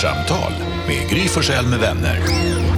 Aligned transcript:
Kvartsamtal 0.00 0.52
med 0.86 1.10
Gry 1.10 1.28
Forssell 1.28 1.66
med 1.66 1.78
vänner. 1.78 2.16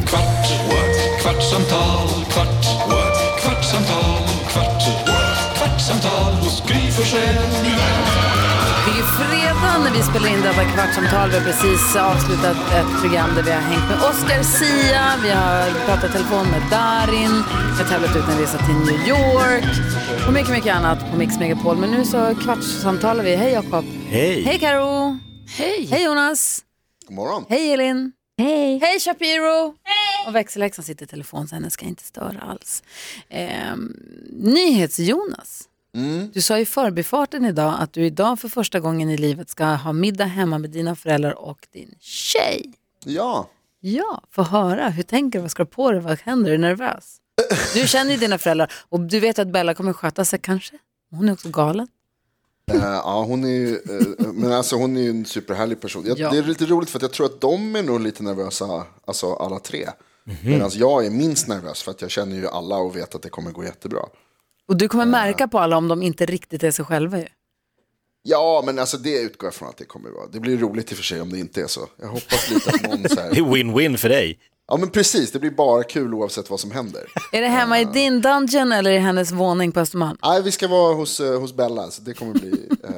Kvart, 0.07 0.47
what? 0.69 1.23
kvartsamtal, 1.23 2.09
kvart, 2.33 2.65
what? 2.89 3.17
kvartsamtal, 3.43 4.23
kvart, 4.53 4.83
what? 5.07 5.59
kvartsamtal 5.59 6.33
hos 6.43 6.63
Gry 6.69 6.91
Forssell 6.91 7.35
med 7.35 7.75
vänner. 7.79 8.33
Det 8.85 8.91
är 8.91 8.97
ju 8.97 9.03
fredag 9.03 9.79
när 9.85 9.93
vi 9.97 10.03
spelar 10.03 10.29
in 10.29 10.41
detta 10.41 10.65
kvartsamtal. 10.65 11.31
Vi 11.31 11.37
har 11.39 11.45
precis 11.45 11.97
avslutat 11.97 12.57
ett 12.79 13.01
program 13.01 13.31
där 13.37 13.43
vi 13.43 13.51
har 13.51 13.61
hängt 13.61 13.89
med 13.91 13.99
Oscar 14.11 14.43
Sia, 14.43 15.05
vi 15.23 15.31
har 15.31 15.87
pratat 15.87 16.13
telefon 16.13 16.47
med 16.51 16.63
Darin, 16.71 17.43
vi 17.77 17.83
har 17.83 17.89
tävlat 17.91 18.17
ut 18.17 18.29
en 18.33 18.39
resa 18.39 18.59
till 18.59 18.79
New 18.89 19.09
York 19.09 19.65
och 20.27 20.33
mycket, 20.33 20.51
mycket 20.51 20.75
annat 20.75 21.11
på 21.11 21.17
Mix 21.17 21.39
Megapol. 21.39 21.77
Men 21.77 21.91
nu 21.91 22.05
så 22.05 22.35
kvartssamtalar 22.43 23.25
vi. 23.25 23.37
Hej 23.37 23.53
Jakob. 23.53 23.85
Hej. 24.09 24.43
Hej 24.45 24.59
Karo. 24.59 25.19
Hej. 25.59 25.89
Hej 25.91 26.05
Jonas. 26.05 26.63
God 27.13 27.17
morgon. 27.17 27.45
Hej 27.49 27.73
Elin. 27.73 28.13
Hej. 28.39 28.79
Hej 28.79 29.01
Shapiro. 29.01 29.75
Hej. 29.83 30.27
Och 30.27 30.35
växelhäxan 30.35 30.85
sitter 30.85 31.05
i 31.05 31.09
telefon 31.09 31.49
så 31.49 31.55
henne 31.55 31.71
ska 31.71 31.87
inte 31.87 32.03
störa 32.03 32.41
alls. 32.41 32.83
Ehm, 33.29 33.97
Nyhets-Jonas. 34.33 35.69
Du 36.33 36.41
sa 36.43 36.59
i 36.59 36.67
förbifarten 36.67 37.45
idag 37.45 37.75
att 37.79 37.93
du 37.93 38.07
idag 38.07 38.41
för 38.41 38.49
första 38.49 38.81
gången 38.81 39.11
i 39.11 39.17
livet 39.17 39.51
ska 39.51 39.65
ha 39.65 39.93
middag 39.93 40.25
hemma 40.25 40.59
med 40.59 40.71
dina 40.71 40.97
föräldrar 40.97 41.39
och 41.39 41.67
din 41.73 41.95
tjej. 42.01 42.73
Ja, 43.05 43.49
Ja, 43.81 44.23
få 44.31 44.43
höra. 44.43 44.89
Hur 44.89 45.03
tänker 45.03 45.39
du? 45.39 45.43
Vad 45.43 45.51
ska 45.51 45.65
du 45.65 45.71
på 45.71 45.93
dig? 45.93 46.01
Vad 46.01 46.21
händer? 46.21 46.51
Är 46.51 46.53
du 46.53 46.59
nervös? 46.59 47.17
Du 47.75 47.89
känner 47.89 48.11
ju 48.13 48.17
dina 48.17 48.39
föräldrar 48.39 48.73
och 48.89 49.01
du 49.01 49.21
vet 49.21 49.39
att 49.39 49.49
Bella 49.49 49.75
kommer 49.75 49.93
sköta 49.93 50.25
sig 50.25 50.39
kanske. 50.39 50.79
Hon 51.11 51.29
är 51.29 51.33
också 51.33 51.49
galen. 51.49 51.89
Eh, 52.75 52.83
ja 52.83 53.25
hon 53.29 53.45
är 53.45 53.49
ju, 53.49 53.75
eh, 53.75 54.27
men 54.33 54.53
alltså 54.53 54.77
hon 54.77 54.97
är 54.97 55.01
ju 55.03 55.11
en 55.11 55.25
superhärlig 55.25 55.81
person. 55.81 56.05
Jag, 56.07 56.19
Ja. 56.19 56.31
Det 56.31 56.39
är 56.39 56.43
lite 56.43 56.67
roligt 56.67 56.91
för 56.91 56.99
att 56.99 57.03
jag 57.03 57.13
tror 57.13 57.27
att 57.27 57.41
de 57.41 57.77
är 57.77 57.83
nog 57.83 58.01
lite 58.01 58.23
nervösa, 58.23 58.85
alltså 59.05 59.35
alla 59.35 59.59
tre. 59.59 59.89
Medan 60.45 60.71
jag 60.75 61.07
är 61.07 61.11
minst 61.11 61.49
nervös 61.49 61.83
för 61.83 61.91
att 61.91 62.03
jag 62.03 62.11
känner 62.11 62.37
ju 62.37 62.49
alla 62.49 62.77
och 62.77 62.97
vet 62.97 63.15
att 63.15 63.23
det 63.23 63.29
kommer 63.29 63.51
gå 63.51 63.65
jättebra. 63.65 64.01
Och 64.69 64.77
du 64.77 64.89
kommer 64.89 65.07
märka 65.07 65.49
på 65.49 65.59
alla 65.59 65.77
om 65.77 65.89
de 65.89 66.03
inte 66.03 66.27
riktigt 66.27 66.63
är 66.63 66.71
sig 66.71 66.85
själva 66.85 67.19
ju. 67.19 67.27
Ja, 68.23 68.63
men 68.67 68.79
alltså 68.79 68.97
det 68.97 69.21
utgår 69.21 69.47
jag 69.47 69.55
från 69.55 69.69
att 69.69 69.77
det 69.77 69.85
kommer 69.85 70.11
vara. 70.11 70.27
Det 70.27 70.41
blir 70.41 70.59
roligt 70.59 70.91
i 70.93 70.95
och 70.95 70.99
för 70.99 71.05
sig 71.05 71.21
om 71.21 71.33
det 71.33 71.39
inte 71.39 71.63
är 71.63 71.67
så. 71.67 71.89
Jag 72.01 72.09
hoppas 72.09 72.51
lite 72.51 72.71
att 72.71 72.83
någon 72.83 73.09
så 73.09 73.15
Det 73.15 73.23
här... 73.23 73.31
är 73.31 73.35
win-win 73.35 73.97
för 73.97 74.09
dig. 74.09 74.39
Ja, 74.69 74.77
men 74.77 74.91
precis. 74.91 75.33
Det 75.33 75.39
blir 75.39 75.51
bara 75.51 75.83
kul 75.83 76.15
oavsett 76.15 76.51
vad 76.51 76.61
som 76.61 76.71
händer. 76.71 77.13
Är 77.33 77.41
det 77.41 77.49
hemma 77.49 77.81
i 77.81 77.85
din 77.85 78.21
dungeon 78.21 78.73
eller 78.73 78.91
i 78.91 78.99
hennes 78.99 79.33
våning 79.33 79.73
på 79.73 79.81
Östermalm? 79.81 80.17
Nej, 80.23 80.43
vi 80.43 80.53
ska 80.53 80.69
vara 80.69 80.95
hos, 80.95 81.21
eh, 81.21 81.41
hos 81.41 81.55
Bella, 81.55 81.91
så 81.91 82.03
det 82.03 82.15
kommer, 82.15 82.33
bli, 82.33 82.51
eh, 82.85 82.93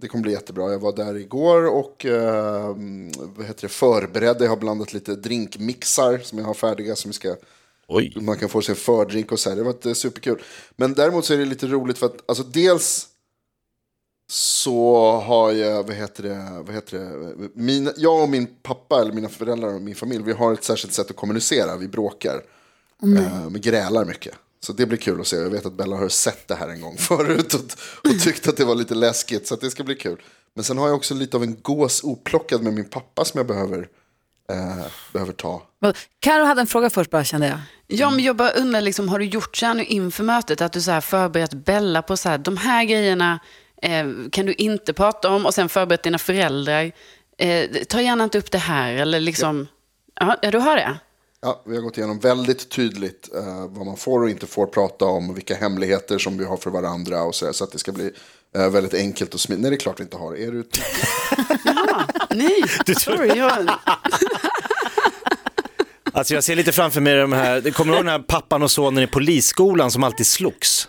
det 0.00 0.08
kommer 0.08 0.22
bli 0.22 0.32
jättebra. 0.32 0.72
Jag 0.72 0.78
var 0.78 0.96
där 0.96 1.16
igår 1.16 1.66
och 1.66 2.06
eh, 2.06 2.76
vad 3.36 3.46
heter 3.46 3.62
det, 3.62 3.68
förberedde. 3.68 4.44
Jag 4.44 4.50
har 4.50 4.56
blandat 4.56 4.92
lite 4.92 5.14
drinkmixar 5.14 6.18
som 6.18 6.38
jag 6.38 6.46
har 6.46 6.54
färdiga 6.54 6.96
som 6.96 7.08
vi 7.08 7.14
ska 7.14 7.36
Oj. 7.88 8.12
man 8.20 8.38
kan 8.38 8.48
få 8.48 8.62
sig 8.62 8.72
en 8.72 8.76
fördrink 8.76 9.32
och 9.32 9.38
så 9.38 9.48
här. 9.48 9.56
Det 9.56 9.62
har 9.62 9.72
varit 9.72 9.86
eh, 9.86 9.92
superkul. 9.92 10.42
Men 10.76 10.94
däremot 10.94 11.24
så 11.24 11.34
är 11.34 11.38
det 11.38 11.44
lite 11.44 11.66
roligt 11.66 11.98
för 11.98 12.06
att 12.06 12.16
alltså 12.26 12.44
dels 12.44 13.06
så 14.30 15.10
har 15.26 15.52
jag, 15.52 15.82
vad 15.82 15.96
heter 15.96 16.22
det, 16.22 16.62
vad 16.66 16.74
heter 16.74 16.98
det, 16.98 17.48
mina, 17.54 17.92
jag 17.96 18.22
och 18.22 18.28
min 18.28 18.46
pappa 18.62 19.00
eller 19.00 19.12
mina 19.12 19.28
föräldrar 19.28 19.74
och 19.74 19.80
min 19.80 19.94
familj, 19.94 20.22
vi 20.24 20.32
har 20.32 20.52
ett 20.52 20.64
särskilt 20.64 20.94
sätt 20.94 21.10
att 21.10 21.16
kommunicera, 21.16 21.76
vi 21.76 21.88
bråkar. 21.88 22.42
Eh, 23.02 23.48
vi 23.50 23.60
grälar 23.60 24.04
mycket. 24.04 24.34
Så 24.60 24.72
det 24.72 24.86
blir 24.86 24.98
kul 24.98 25.20
att 25.20 25.26
se. 25.26 25.36
Jag 25.36 25.50
vet 25.50 25.66
att 25.66 25.72
Bella 25.72 25.96
har 25.96 26.08
sett 26.08 26.48
det 26.48 26.54
här 26.54 26.68
en 26.68 26.80
gång 26.80 26.96
förut 26.98 27.54
och, 27.54 27.60
och 28.10 28.20
tyckte 28.20 28.50
att 28.50 28.56
det 28.56 28.64
var 28.64 28.74
lite 28.74 28.94
läskigt. 28.94 29.46
Så 29.46 29.54
att 29.54 29.60
det 29.60 29.70
ska 29.70 29.84
bli 29.84 29.94
kul. 29.94 30.22
Men 30.54 30.64
sen 30.64 30.78
har 30.78 30.86
jag 30.86 30.96
också 30.96 31.14
lite 31.14 31.36
av 31.36 31.42
en 31.42 31.56
gås 31.62 32.04
oplockad 32.04 32.62
med 32.62 32.72
min 32.72 32.88
pappa 32.88 33.24
som 33.24 33.38
jag 33.38 33.46
behöver, 33.46 33.88
eh, 34.50 34.86
behöver 35.12 35.32
ta. 35.32 35.62
Karo 36.20 36.44
hade 36.44 36.60
en 36.60 36.66
fråga 36.66 36.90
först 36.90 37.10
bara 37.10 37.24
kände 37.24 37.46
jag. 37.46 37.58
Ja, 37.86 38.10
men 38.10 38.24
jag 38.24 38.36
bara 38.36 38.50
undrar, 38.50 38.80
liksom, 38.80 39.08
har 39.08 39.18
du 39.18 39.24
gjort 39.24 39.56
så 39.56 39.66
här 39.66 39.74
nu 39.74 39.84
inför 39.84 40.24
mötet, 40.24 40.60
att 40.60 40.72
du 40.72 40.80
så 40.80 40.90
här 40.90 41.00
förberett 41.00 41.54
Bella 41.54 42.02
på 42.02 42.16
så 42.16 42.28
här, 42.28 42.38
de 42.38 42.56
här 42.56 42.84
grejerna 42.84 43.40
eh, 43.82 44.06
kan 44.32 44.46
du 44.46 44.52
inte 44.52 44.92
prata 44.92 45.28
om 45.28 45.46
och 45.46 45.54
sen 45.54 45.68
förberett 45.68 46.02
dina 46.02 46.18
föräldrar. 46.18 46.92
Eh, 47.38 47.70
ta 47.88 48.00
gärna 48.00 48.24
inte 48.24 48.38
upp 48.38 48.50
det 48.50 48.58
här 48.58 48.92
eller 48.92 49.20
liksom, 49.20 49.68
ja, 50.20 50.36
ja 50.42 50.50
du 50.50 50.58
har 50.58 50.76
det. 50.76 50.98
Ja, 51.40 51.62
vi 51.66 51.76
har 51.76 51.82
gått 51.82 51.98
igenom 51.98 52.18
väldigt 52.18 52.70
tydligt 52.70 53.28
eh, 53.34 53.66
vad 53.68 53.86
man 53.86 53.96
får 53.96 54.22
och 54.22 54.30
inte 54.30 54.46
får 54.46 54.66
prata 54.66 55.04
om 55.04 55.30
och 55.30 55.36
vilka 55.36 55.54
hemligheter 55.54 56.18
som 56.18 56.38
vi 56.38 56.44
har 56.44 56.56
för 56.56 56.70
varandra 56.70 57.22
och 57.22 57.34
så, 57.34 57.44
där, 57.44 57.52
så 57.52 57.64
att 57.64 57.72
det 57.72 57.78
ska 57.78 57.92
bli 57.92 58.10
eh, 58.56 58.70
väldigt 58.70 58.94
enkelt 58.94 59.34
och 59.34 59.40
smidigt. 59.40 59.62
Nej, 59.62 59.70
det 59.70 59.76
är 59.76 59.80
klart 59.80 60.00
vi 60.00 60.04
inte 60.04 60.16
har 60.16 60.32
det. 60.32 60.44
Är 60.44 60.52
du 60.52 60.68
Nej, 62.30 62.62
sorry. 62.96 63.38
Jag, 63.38 63.68
Alltså 66.12 66.34
jag 66.34 66.44
ser 66.44 66.56
lite 66.56 66.72
framför 66.72 67.00
mig 67.00 67.14
de 67.14 67.32
här, 67.32 67.60
det 67.60 67.70
kommer 67.70 67.92
du 67.92 67.96
ihåg 67.96 68.06
den 68.06 68.12
här 68.12 68.18
pappan 68.18 68.62
och 68.62 68.70
sonen 68.70 69.04
i 69.04 69.06
polisskolan 69.06 69.90
som 69.90 70.04
alltid 70.04 70.26
slogs? 70.26 70.88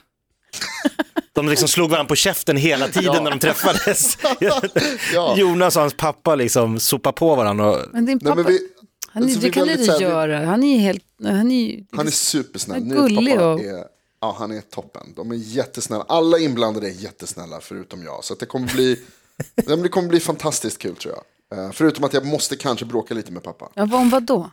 De 1.45 1.49
liksom 1.49 1.67
slog 1.75 1.89
varandra 1.89 2.07
på 2.07 2.15
käften 2.15 2.57
hela 2.57 2.87
tiden 2.87 3.23
när 3.23 3.31
de 3.31 3.39
träffades. 3.39 4.17
Ja. 5.13 5.37
Jonas 5.37 5.75
och 5.75 5.81
hans 5.81 5.93
pappa 5.93 6.35
liksom 6.35 6.79
sopar 6.79 7.11
på 7.11 7.35
varandra. 7.35 7.69
Och... 7.71 7.85
Men 7.93 8.05
din 8.05 8.19
Nej, 8.21 8.29
pappa, 8.31 8.35
men 8.35 8.45
vi, 8.51 8.59
han, 9.07 9.23
är- 9.23 9.27
alltså, 9.27 9.39
det 9.41 9.49
kan 9.49 9.67
du 9.67 9.73
inte 9.73 10.03
göra. 10.03 10.45
Han 10.45 10.63
är 10.63 10.79
helt, 10.79 11.03
han 11.23 11.51
är 11.51 11.85
Han 11.91 12.07
är 12.07 12.11
supersnäll. 12.11 12.81
Han 12.81 12.91
är 12.91 12.95
gullig 12.95 13.35
pappa 13.35 13.47
och- 13.53 13.59
är, 13.61 13.83
ja, 14.21 14.35
han 14.39 14.51
är 14.51 14.61
toppen. 14.61 15.13
De 15.15 15.31
är 15.31 15.35
jättesnälla. 15.35 16.05
Alla 16.07 16.39
inblandade 16.39 16.87
är 16.87 16.91
jättesnälla 16.91 17.59
förutom 17.61 18.03
jag. 18.03 18.23
Så 18.23 18.33
att 18.33 18.39
det 18.39 18.45
kommer 18.45 18.73
bli, 18.73 18.99
det 19.55 19.89
kommer 19.89 20.07
bli 20.09 20.19
fantastiskt 20.19 20.77
kul 20.77 20.95
tror 20.95 21.13
jag. 21.15 21.23
Eh, 21.65 21.71
förutom 21.71 22.03
att 22.03 22.13
jag 22.13 22.25
måste 22.25 22.55
kanske 22.55 22.85
bråka 22.85 23.13
lite 23.13 23.31
med 23.31 23.43
pappa. 23.43 23.69
ja, 23.73 23.85
vad- 23.85 24.01
om 24.01 24.09
vad 24.09 24.23
då? 24.23 24.51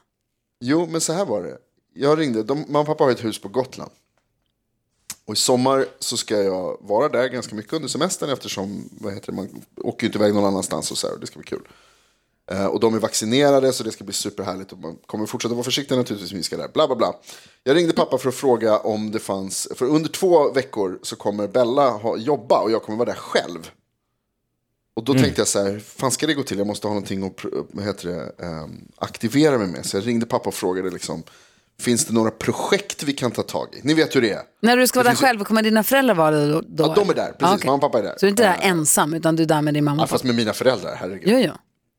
Jo, 0.61 0.87
men 0.91 1.01
så 1.01 1.13
här 1.13 1.25
var 1.25 1.43
det. 1.43 1.57
Jag 1.95 2.19
ringde, 2.19 2.43
de, 2.43 2.59
mamma 2.69 2.81
och 2.81 2.87
pappa 2.87 3.05
har 3.05 3.11
ett 3.11 3.25
hus 3.25 3.41
på 3.41 3.49
Gotland. 3.49 3.91
Och 5.27 5.35
i 5.35 5.37
sommar 5.37 5.87
så 5.99 6.17
ska 6.17 6.43
jag 6.43 6.77
vara 6.81 7.09
där 7.09 7.29
ganska 7.29 7.55
mycket 7.55 7.73
under 7.73 7.89
semestern 7.89 8.31
eftersom 8.31 8.89
vad 9.01 9.15
heter 9.15 9.27
det, 9.27 9.37
man 9.37 9.63
åker 9.77 10.03
ju 10.03 10.07
inte 10.07 10.19
iväg 10.19 10.35
någon 10.35 10.45
annanstans 10.45 10.91
och 10.91 10.99
så 10.99 11.07
här, 11.07 11.15
och 11.15 11.21
det 11.21 11.27
ska 11.27 11.39
bli 11.39 11.47
kul. 11.47 11.69
Eh, 12.51 12.67
och 12.67 12.81
de 12.81 12.95
är 12.95 12.99
vaccinerade 12.99 13.73
så 13.73 13.85
det 13.85 13.93
ska 13.93 14.05
bli 14.05 14.15
superhärligt 14.15 14.73
och 14.73 14.79
man 14.79 14.97
kommer 15.07 15.27
fortsätta 15.27 15.55
vara 15.55 15.65
försiktig 15.65 15.97
naturligtvis 15.97 16.33
vi 16.33 16.43
ska 16.43 16.57
där. 16.57 16.69
Bla 16.69 16.87
bla 16.87 16.97
bla. 16.97 17.15
Jag 17.65 17.77
ringde 17.77 17.93
pappa 17.93 18.19
för 18.19 18.29
att 18.29 18.35
fråga 18.35 18.79
om 18.79 19.11
det 19.11 19.19
fanns, 19.19 19.69
för 19.75 19.87
under 19.87 20.09
två 20.11 20.53
veckor 20.53 20.99
så 21.03 21.17
kommer 21.17 21.49
Bella 21.49 21.91
ha, 21.91 22.17
jobba 22.17 22.61
och 22.61 22.71
jag 22.71 22.83
kommer 22.83 22.99
vara 22.99 23.09
där 23.09 23.19
själv. 23.19 23.71
Och 24.97 25.05
då 25.05 25.15
tänkte 25.15 25.41
jag 25.41 25.49
så 25.49 25.63
här, 25.63 25.79
fan 25.79 26.11
ska 26.11 26.27
det 26.27 26.35
gå 26.35 26.43
till? 26.43 26.59
Jag 26.59 26.67
måste 26.67 26.87
ha 26.87 26.95
någonting 26.95 27.25
att 27.27 27.85
heter 27.85 28.09
det, 28.09 28.45
ehm, 28.47 28.89
aktivera 28.97 29.59
mig 29.59 29.67
med. 29.67 29.87
Så 29.87 29.97
jag 29.97 30.07
ringde 30.07 30.27
pappa 30.27 30.49
och 30.49 30.55
frågade 30.55 30.91
liksom, 30.91 31.23
finns 31.81 32.05
det 32.05 32.13
några 32.15 32.31
projekt 32.31 33.03
vi 33.03 33.13
kan 33.13 33.31
ta 33.31 33.43
tag 33.43 33.69
i? 33.75 33.81
Ni 33.83 33.95
vet 33.95 34.17
hur 34.17 34.21
det 34.23 34.31
är. 34.31 34.43
När 34.61 34.77
du 34.77 34.87
ska 34.87 34.99
vara 34.99 35.09
där 35.09 35.17
själv, 35.17 35.45
kommer 35.45 35.63
dina 35.63 35.83
föräldrar 35.83 36.15
vara 36.15 36.47
då? 36.47 36.61
då? 36.61 36.85
Ja, 36.85 36.95
de 36.95 37.11
är 37.11 37.15
där, 37.15 37.27
precis. 37.27 37.39
Ja, 37.41 37.55
okej. 37.55 37.67
Mamma 37.67 37.75
och 37.75 37.81
pappa 37.81 37.99
är 37.99 38.03
där. 38.03 38.13
Så 38.13 38.19
du 38.21 38.27
är 38.27 38.31
inte 38.31 38.43
där 38.43 38.59
ensam, 38.63 39.15
utan 39.15 39.37
du 39.37 39.43
är 39.43 39.47
där 39.47 39.63
med 39.63 39.75
din 39.75 39.85
mamma 39.85 39.97
Ja, 40.01 40.03
och 40.05 40.09
pappa? 40.09 40.15
fast 40.15 40.25
med 40.25 40.35
mina 40.35 40.53
föräldrar, 40.53 40.95
herregud. 41.01 41.23
Jo, 41.27 41.39
jo. 41.39 41.53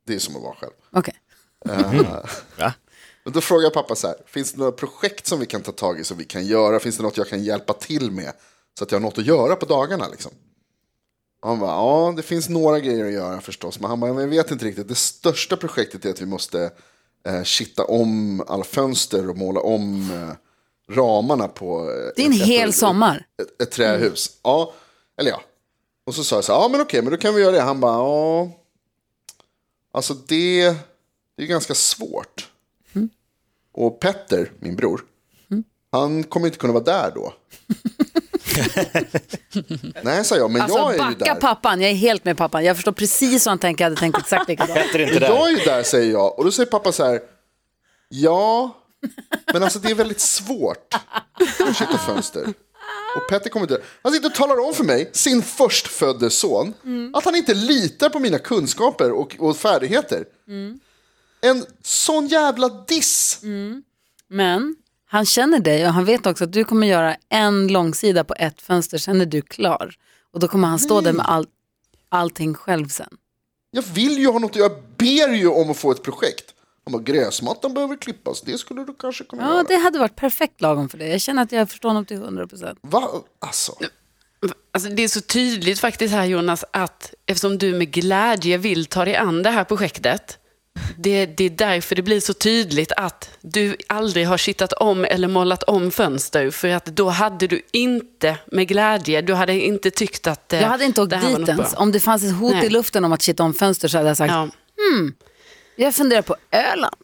Det 0.08 0.16
är 0.16 0.20
som 0.20 0.36
att 0.36 0.42
vara 0.42 0.56
själv. 0.56 0.72
Okej. 0.92 1.14
Ja. 2.58 2.74
Och 3.26 3.32
då 3.32 3.42
frågar 3.42 3.64
jag 3.64 3.74
pappa 3.74 3.96
så 3.96 4.08
här, 4.08 4.16
finns 4.26 4.52
det 4.54 4.58
några 4.60 4.72
projekt 4.72 5.28
som 5.28 5.40
vi 5.40 5.46
kan 5.46 5.62
ta 5.62 5.72
tag 5.72 6.00
i 6.00 6.04
som 6.04 6.18
vi 6.18 6.24
kan 6.26 6.46
göra? 6.46 6.80
Finns 6.80 6.98
det 6.98 7.04
något 7.04 7.18
jag 7.18 7.28
kan 7.30 7.44
hjälpa 7.44 7.74
till 7.74 8.12
med? 8.12 8.32
Så 8.78 8.84
att 8.84 8.92
jag 8.92 9.00
har 9.00 9.02
något 9.04 9.18
att 9.18 9.26
göra 9.26 9.56
på 9.56 9.66
dagarna 9.66 10.08
liksom. 10.08 10.32
Och 11.42 11.50
han 11.50 11.60
bara, 11.60 11.72
ja 11.72 12.14
det 12.18 12.24
finns 12.24 12.50
några 12.50 12.80
grejer 12.80 13.06
att 13.06 13.12
göra 13.12 13.42
förstås. 13.42 13.80
Men 13.80 13.90
han 13.90 14.00
bara, 14.00 14.14
men 14.14 14.22
jag 14.24 14.30
vet 14.30 14.52
inte 14.52 14.66
riktigt. 14.66 14.88
Det 14.88 14.96
största 14.96 15.58
projektet 15.58 16.06
är 16.06 16.10
att 16.10 16.22
vi 16.22 16.26
måste 16.26 16.72
eh, 17.28 17.44
kitta 17.44 17.84
om 17.86 18.42
alla 18.48 18.64
fönster 18.64 19.30
och 19.30 19.38
måla 19.38 19.60
om 19.60 20.12
eh, 20.12 20.36
ramarna 20.96 21.48
på 21.48 21.80
eh, 21.92 22.12
Det 22.16 22.22
är 22.22 22.26
en 22.26 22.32
ett- 22.34 22.46
hel 22.46 22.70
ett, 22.70 22.76
sommar. 22.76 23.26
ett, 23.42 23.62
ett 23.62 23.72
trähus. 23.72 24.38
Ja, 24.44 24.74
eller 25.20 25.32
ja. 25.32 25.42
Och 26.06 26.16
så 26.16 26.24
sa 26.24 26.36
jag 26.36 26.44
så 26.44 26.54
här, 26.54 26.60
ja 26.60 26.68
men 26.70 26.82
okej, 26.82 27.02
men 27.02 27.12
då 27.12 27.18
kan 27.18 27.36
vi 27.36 27.42
göra 27.42 27.52
det. 27.52 27.62
Han 27.62 27.80
bara, 27.80 27.94
ja. 27.94 28.50
Alltså 29.92 30.14
det, 30.14 30.76
det 31.36 31.44
är 31.44 31.48
ganska 31.48 31.74
svårt. 31.76 32.50
Och 33.72 34.00
Petter, 34.00 34.52
min 34.60 34.76
bror, 34.76 35.06
han 35.92 36.24
kommer 36.24 36.46
inte 36.48 36.58
kunna 36.60 36.74
vara 36.74 36.84
där 36.84 37.12
då. 37.16 37.34
Nej, 40.04 40.26
sa 40.26 40.38
jag, 40.38 40.52
men 40.52 40.62
Alltså 40.62 40.78
jag 40.78 40.90
är 40.90 40.94
ju 40.94 41.00
backa 41.00 41.34
där. 41.34 41.42
pappan, 41.42 41.82
jag 41.82 41.92
är 41.92 41.96
helt 41.96 42.26
med 42.26 42.38
pappan. 42.38 42.64
Jag 42.66 42.76
förstår 42.76 42.92
precis 42.92 43.46
vad 43.46 43.52
han 43.52 43.60
tänker, 43.60 43.84
jag 43.84 43.90
hade 43.90 44.00
tänkt 44.00 44.18
exakt 44.18 44.48
likadant. 44.50 44.80
Jag 44.94 45.48
är 45.48 45.50
ju 45.50 45.66
där, 45.66 45.84
säger 45.84 46.12
jag. 46.12 46.40
Och 46.40 46.46
då 46.46 46.52
säger 46.52 46.70
pappa 46.70 46.92
så 46.92 47.06
här, 47.06 47.20
ja, 48.10 48.76
men 49.54 49.64
alltså 49.64 49.80
det 49.80 49.92
är 49.92 49.96
väldigt 49.96 50.20
svårt 50.20 50.94
att 51.70 51.78
kitta 51.78 51.98
fönster. 51.98 52.54
Och 53.16 53.30
Petter 53.30 53.50
kommer 53.50 53.64
inte... 53.64 53.82
Han 54.04 54.12
sitter 54.14 54.28
och 54.28 54.36
talar 54.36 54.60
om 54.68 54.74
för 54.74 54.84
mig, 54.84 55.10
sin 55.14 55.42
förstfödde 55.42 56.30
son, 56.30 56.74
att 57.14 57.26
han 57.26 57.36
inte 57.36 57.54
litar 57.54 58.10
på 58.10 58.20
mina 58.20 58.40
kunskaper 58.40 59.12
och, 59.12 59.36
och 59.40 59.58
färdigheter. 59.58 60.26
En 61.42 61.66
sån 61.84 62.28
jävla 62.28 62.70
diss. 62.70 63.40
Men 64.30 64.76
han 65.10 65.26
känner 65.26 65.60
dig 65.60 65.88
och 65.88 65.94
han 65.94 66.06
vet 66.06 66.26
också 66.26 66.44
att 66.44 66.54
du 66.54 66.64
kommer 66.64 66.88
göra 66.88 67.16
en 67.30 67.68
långsida 67.68 68.24
på 68.24 68.34
ett 68.40 68.62
fönster, 68.62 68.98
sen 68.98 69.22
är 69.22 69.26
du 69.26 69.42
klar. 69.42 69.94
Och 70.34 70.40
då 70.40 70.48
kommer 70.48 70.68
han 70.68 70.80
stå 70.80 71.02
där 71.02 71.14
med 71.14 71.26
all, 71.26 71.46
allting 72.10 72.54
själv 72.54 72.88
sen. 72.88 73.18
Jag 73.72 73.82
vill 73.82 74.18
ju 74.20 74.28
ha 74.28 74.40
något, 74.40 74.56
jag 74.56 74.72
ber 74.98 75.34
ju 75.34 75.48
om 75.48 75.70
att 75.72 75.78
få 75.78 75.92
ett 75.92 76.04
projekt. 76.04 76.54
Han 76.86 76.92
bara, 76.92 77.02
gräsmattan 77.04 77.74
behöver 77.74 77.96
klippas, 77.96 78.42
det 78.42 78.58
skulle 78.58 78.84
du 78.86 78.94
kanske 79.00 79.24
kunna 79.24 79.42
Ja, 79.44 79.54
göra. 79.54 79.64
det 79.64 79.76
hade 79.76 80.00
varit 80.00 80.16
perfekt 80.16 80.62
lagom 80.62 80.90
för 80.90 80.98
dig. 80.98 81.10
Jag 81.12 81.22
känner 81.22 81.44
att 81.44 81.52
jag 81.52 81.70
förstår 81.70 81.90
honom 81.90 82.06
till 82.06 82.18
100 82.18 82.48
procent. 82.48 82.80
Va? 82.82 83.10
Alltså, 83.40 83.76
Alltså, 84.72 84.90
det 84.90 85.04
är 85.04 85.08
så 85.08 85.22
tydligt 85.22 85.80
faktiskt 85.80 86.14
här 86.14 86.26
Jonas 86.26 86.66
att 86.74 87.14
eftersom 87.26 87.58
du 87.58 87.74
med 87.74 87.92
glädje 87.92 88.58
vill 88.58 88.86
ta 88.86 89.06
dig 89.06 89.16
an 89.16 89.44
det 89.44 89.50
här 89.50 89.64
projektet. 89.64 90.38
Det, 90.98 91.26
det 91.26 91.44
är 91.44 91.50
därför 91.50 91.96
det 91.96 92.02
blir 92.02 92.20
så 92.20 92.34
tydligt 92.34 92.92
att 92.92 93.30
du 93.42 93.76
aldrig 93.88 94.28
har 94.28 94.38
kittat 94.38 94.74
om 94.74 95.06
eller 95.06 95.28
målat 95.28 95.64
om 95.64 95.92
fönster. 95.92 96.50
För 96.52 96.68
att 96.68 96.86
då 96.86 97.10
hade 97.10 97.48
du 97.48 97.62
inte 97.72 98.38
med 98.52 98.68
glädje, 98.68 99.22
du 99.22 99.34
hade 99.34 99.54
inte 99.54 99.92
tyckt 99.92 100.28
att 100.28 100.54
eh, 100.54 100.62
Jag 100.62 100.68
hade 100.68 100.86
inte 100.86 101.02
åkt 101.02 101.12
dit 101.12 101.50
ens. 101.50 101.74
Om 101.74 101.92
det 101.92 102.00
fanns 102.00 102.24
ett 102.24 102.36
hot 102.36 102.54
Nej. 102.54 102.66
i 102.66 102.70
luften 102.70 103.06
om 103.06 103.12
att 103.14 103.22
kitta 103.22 103.44
om 103.44 103.54
fönster 103.54 103.88
så 103.88 103.98
hade 103.98 104.10
jag 104.10 104.18
sagt, 104.18 104.32
Ja. 104.34 104.50
jag 105.76 105.96
funderar 105.96 106.22
på 106.22 106.36
Öland. 106.52 106.96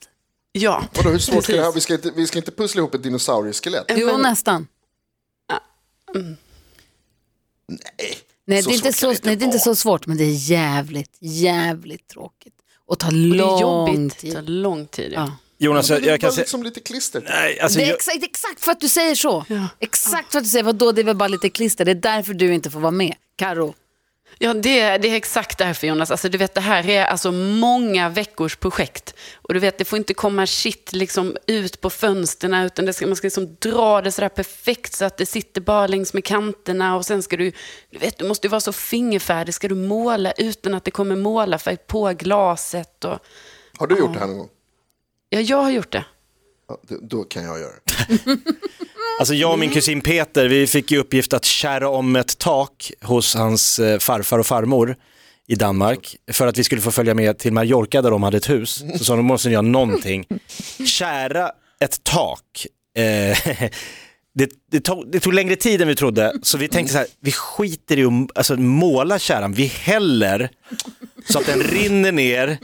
ja. 0.52 0.84
vadå, 0.96 1.10
hur 1.10 1.18
svårt 1.20 1.44
ska 1.44 1.54
det 1.54 1.62
här? 1.64 1.72
Vi 1.72 1.82
ska, 1.82 1.94
inte, 1.94 2.12
vi 2.16 2.28
ska 2.28 2.38
inte 2.38 2.52
pussla 2.52 2.80
ihop 2.80 2.96
ett 2.96 3.04
dinosaurieskelett. 3.04 3.86
Jo, 3.90 4.08
Men- 4.08 4.22
nästan. 4.22 4.68
Nej, 7.98 8.18
Nej, 8.46 8.64
så 8.64 8.70
det 8.70 8.74
är, 8.74 8.78
inte 8.78 8.94
svårt 8.94 9.16
så, 9.16 9.22
kan 9.22 9.24
det 9.24 9.30
nej, 9.30 9.36
det 9.36 9.44
är 9.44 9.46
inte 9.46 9.60
så 9.60 9.76
svårt, 9.76 10.08
men 10.08 10.18
det 10.18 10.24
är 10.24 10.50
jävligt, 10.52 11.18
jävligt 11.20 12.08
tråkigt. 12.08 12.54
Och 12.94 13.00
tar 13.00 13.12
lång 13.12 13.58
är 13.58 13.62
jobbigt, 13.62 14.18
det 14.22 14.32
tar 14.32 14.42
tid. 14.42 14.50
lång 14.50 14.88
tid. 14.88 15.12
Ja. 15.16 15.22
Ja. 15.22 15.32
Jonas, 15.58 15.88
Det 15.88 15.94
jag, 15.94 16.06
jag 16.06 16.22
kan 16.22 16.32
säga... 16.32 16.42
liksom 16.42 16.64
lite 16.64 16.80
klister. 16.80 17.24
Nej, 17.30 17.60
alltså, 17.60 17.80
Det 17.80 17.86
är 17.86 17.88
jag, 17.88 17.96
exakt, 17.96 18.24
exakt 18.24 18.64
för 18.64 18.72
att 18.72 18.80
du 18.80 18.90
säger 18.90 19.16
så. 19.16 19.46
Ja. 19.48 19.68
Exakt 19.80 20.32
för 20.32 20.38
att 20.38 20.44
du 20.44 20.50
säger, 20.50 20.64
vadå, 20.64 20.92
det 20.92 21.02
är 21.02 21.06
väl 21.06 21.16
bara 21.16 21.28
lite 21.28 21.50
klister. 21.50 21.86
Det 21.86 21.92
är 21.92 21.96
därför 21.96 22.34
du 22.34 22.54
inte 22.54 22.70
får 22.72 22.80
vara 22.80 22.92
med. 22.92 23.16
Karo. 23.36 23.74
Ja, 24.40 24.54
det, 24.54 24.98
det 24.98 25.08
är 25.08 25.16
exakt 25.16 25.58
därför 25.58 25.88
Jonas. 25.88 26.12
Alltså, 26.12 26.30
du 26.30 26.38
vet, 26.38 26.54
det 26.54 26.62
här 26.62 26.90
är 26.90 27.06
alltså 27.06 27.32
många 27.32 28.10
veckors 28.10 28.56
projekt. 28.56 29.16
Och 29.36 29.54
du 29.54 29.60
vet, 29.60 29.78
det 29.78 29.86
får 29.86 29.98
inte 29.98 30.14
komma 30.14 30.48
shit 30.48 30.94
liksom 30.94 31.38
ut 31.48 31.82
på 31.82 31.90
fönstren 31.90 32.54
utan 32.54 32.86
det 32.86 32.94
ska, 32.94 33.08
man 33.08 33.16
ska 33.16 33.26
liksom 33.26 33.56
dra 33.60 34.02
det 34.02 34.12
sådär 34.12 34.30
perfekt 34.30 34.94
så 34.96 35.06
att 35.06 35.18
det 35.18 35.26
sitter 35.26 35.62
bara 35.62 35.88
längs 35.88 36.14
med 36.14 36.26
kanterna. 36.26 36.96
Och 36.96 37.06
sen 37.06 37.24
ska 37.24 37.38
du, 37.38 37.52
du 37.90 37.98
vet, 37.98 38.18
du 38.18 38.26
måste 38.28 38.48
ju 38.48 38.52
vara 38.52 38.62
så 38.62 38.72
fingerfärdig. 38.74 39.54
Ska 39.56 39.68
du 39.68 39.76
måla 39.76 40.32
utan 40.32 40.74
att 40.74 40.84
det 40.84 40.92
kommer 40.92 41.16
målarfärg 41.16 41.78
på 41.78 42.14
glaset? 42.14 43.06
Och, 43.06 43.20
Har 43.78 43.88
du 43.88 43.98
gjort 43.98 44.14
det 44.14 44.20
här 44.20 44.28
någon 44.28 44.38
gång? 44.38 44.50
ja, 45.30 45.40
jag 45.40 45.58
har 45.64 45.72
gjort 45.72 45.92
det. 45.92 46.06
Ja, 46.68 46.78
då 47.02 47.24
kan 47.24 47.44
jag 47.44 47.60
göra 47.60 47.74
det. 47.86 48.20
alltså 49.20 49.34
jag 49.34 49.52
och 49.52 49.60
min 49.60 49.70
kusin 49.70 50.02
Peter, 50.02 50.48
vi 50.48 50.68
fick 50.68 50.92
i 50.92 50.98
uppgift 50.98 51.34
att 51.34 51.46
kära 51.46 51.90
om 51.90 52.16
ett 52.16 52.38
tak 52.38 52.92
hos 53.02 53.36
hans 53.36 53.80
eh, 53.80 54.00
farfar 54.00 54.40
och 54.40 54.48
farmor 54.48 54.96
i 55.48 55.56
Danmark 55.56 56.16
för 56.32 56.48
att 56.48 56.58
vi 56.58 56.64
skulle 56.64 56.82
få 56.82 56.92
följa 56.92 57.14
med 57.14 57.38
till 57.38 57.54
Mallorca 57.54 58.02
där 58.02 58.12
de 58.12 58.24
hade 58.24 58.38
ett 58.38 58.50
hus. 58.50 58.84
Så 58.98 59.04
sa 59.04 59.16
de, 59.16 59.26
måste 59.26 59.48
ni 59.48 59.54
göra 59.54 59.62
någonting. 59.62 60.26
Kära 60.86 61.52
ett 61.80 62.04
tak. 62.04 62.68
Eh, 62.98 63.04
det, 64.36 64.50
det, 64.72 64.80
tog, 64.80 65.12
det 65.12 65.20
tog 65.20 65.34
längre 65.34 65.56
tid 65.56 65.82
än 65.82 65.88
vi 65.88 65.96
trodde, 65.96 66.34
så 66.42 66.58
vi 66.58 66.68
tänkte 66.68 66.94
så 66.94 67.00
här, 67.00 67.08
vi 67.20 67.32
skiter 67.32 68.00
i 68.00 68.06
att 68.06 68.38
alltså, 68.38 68.56
måla 68.56 69.20
kärran, 69.20 69.54
vi 69.54 69.66
häller 69.66 70.50
så 71.30 71.40
att 71.40 71.46
den 71.46 71.64
rinner 71.64 72.12
ner, 72.12 72.58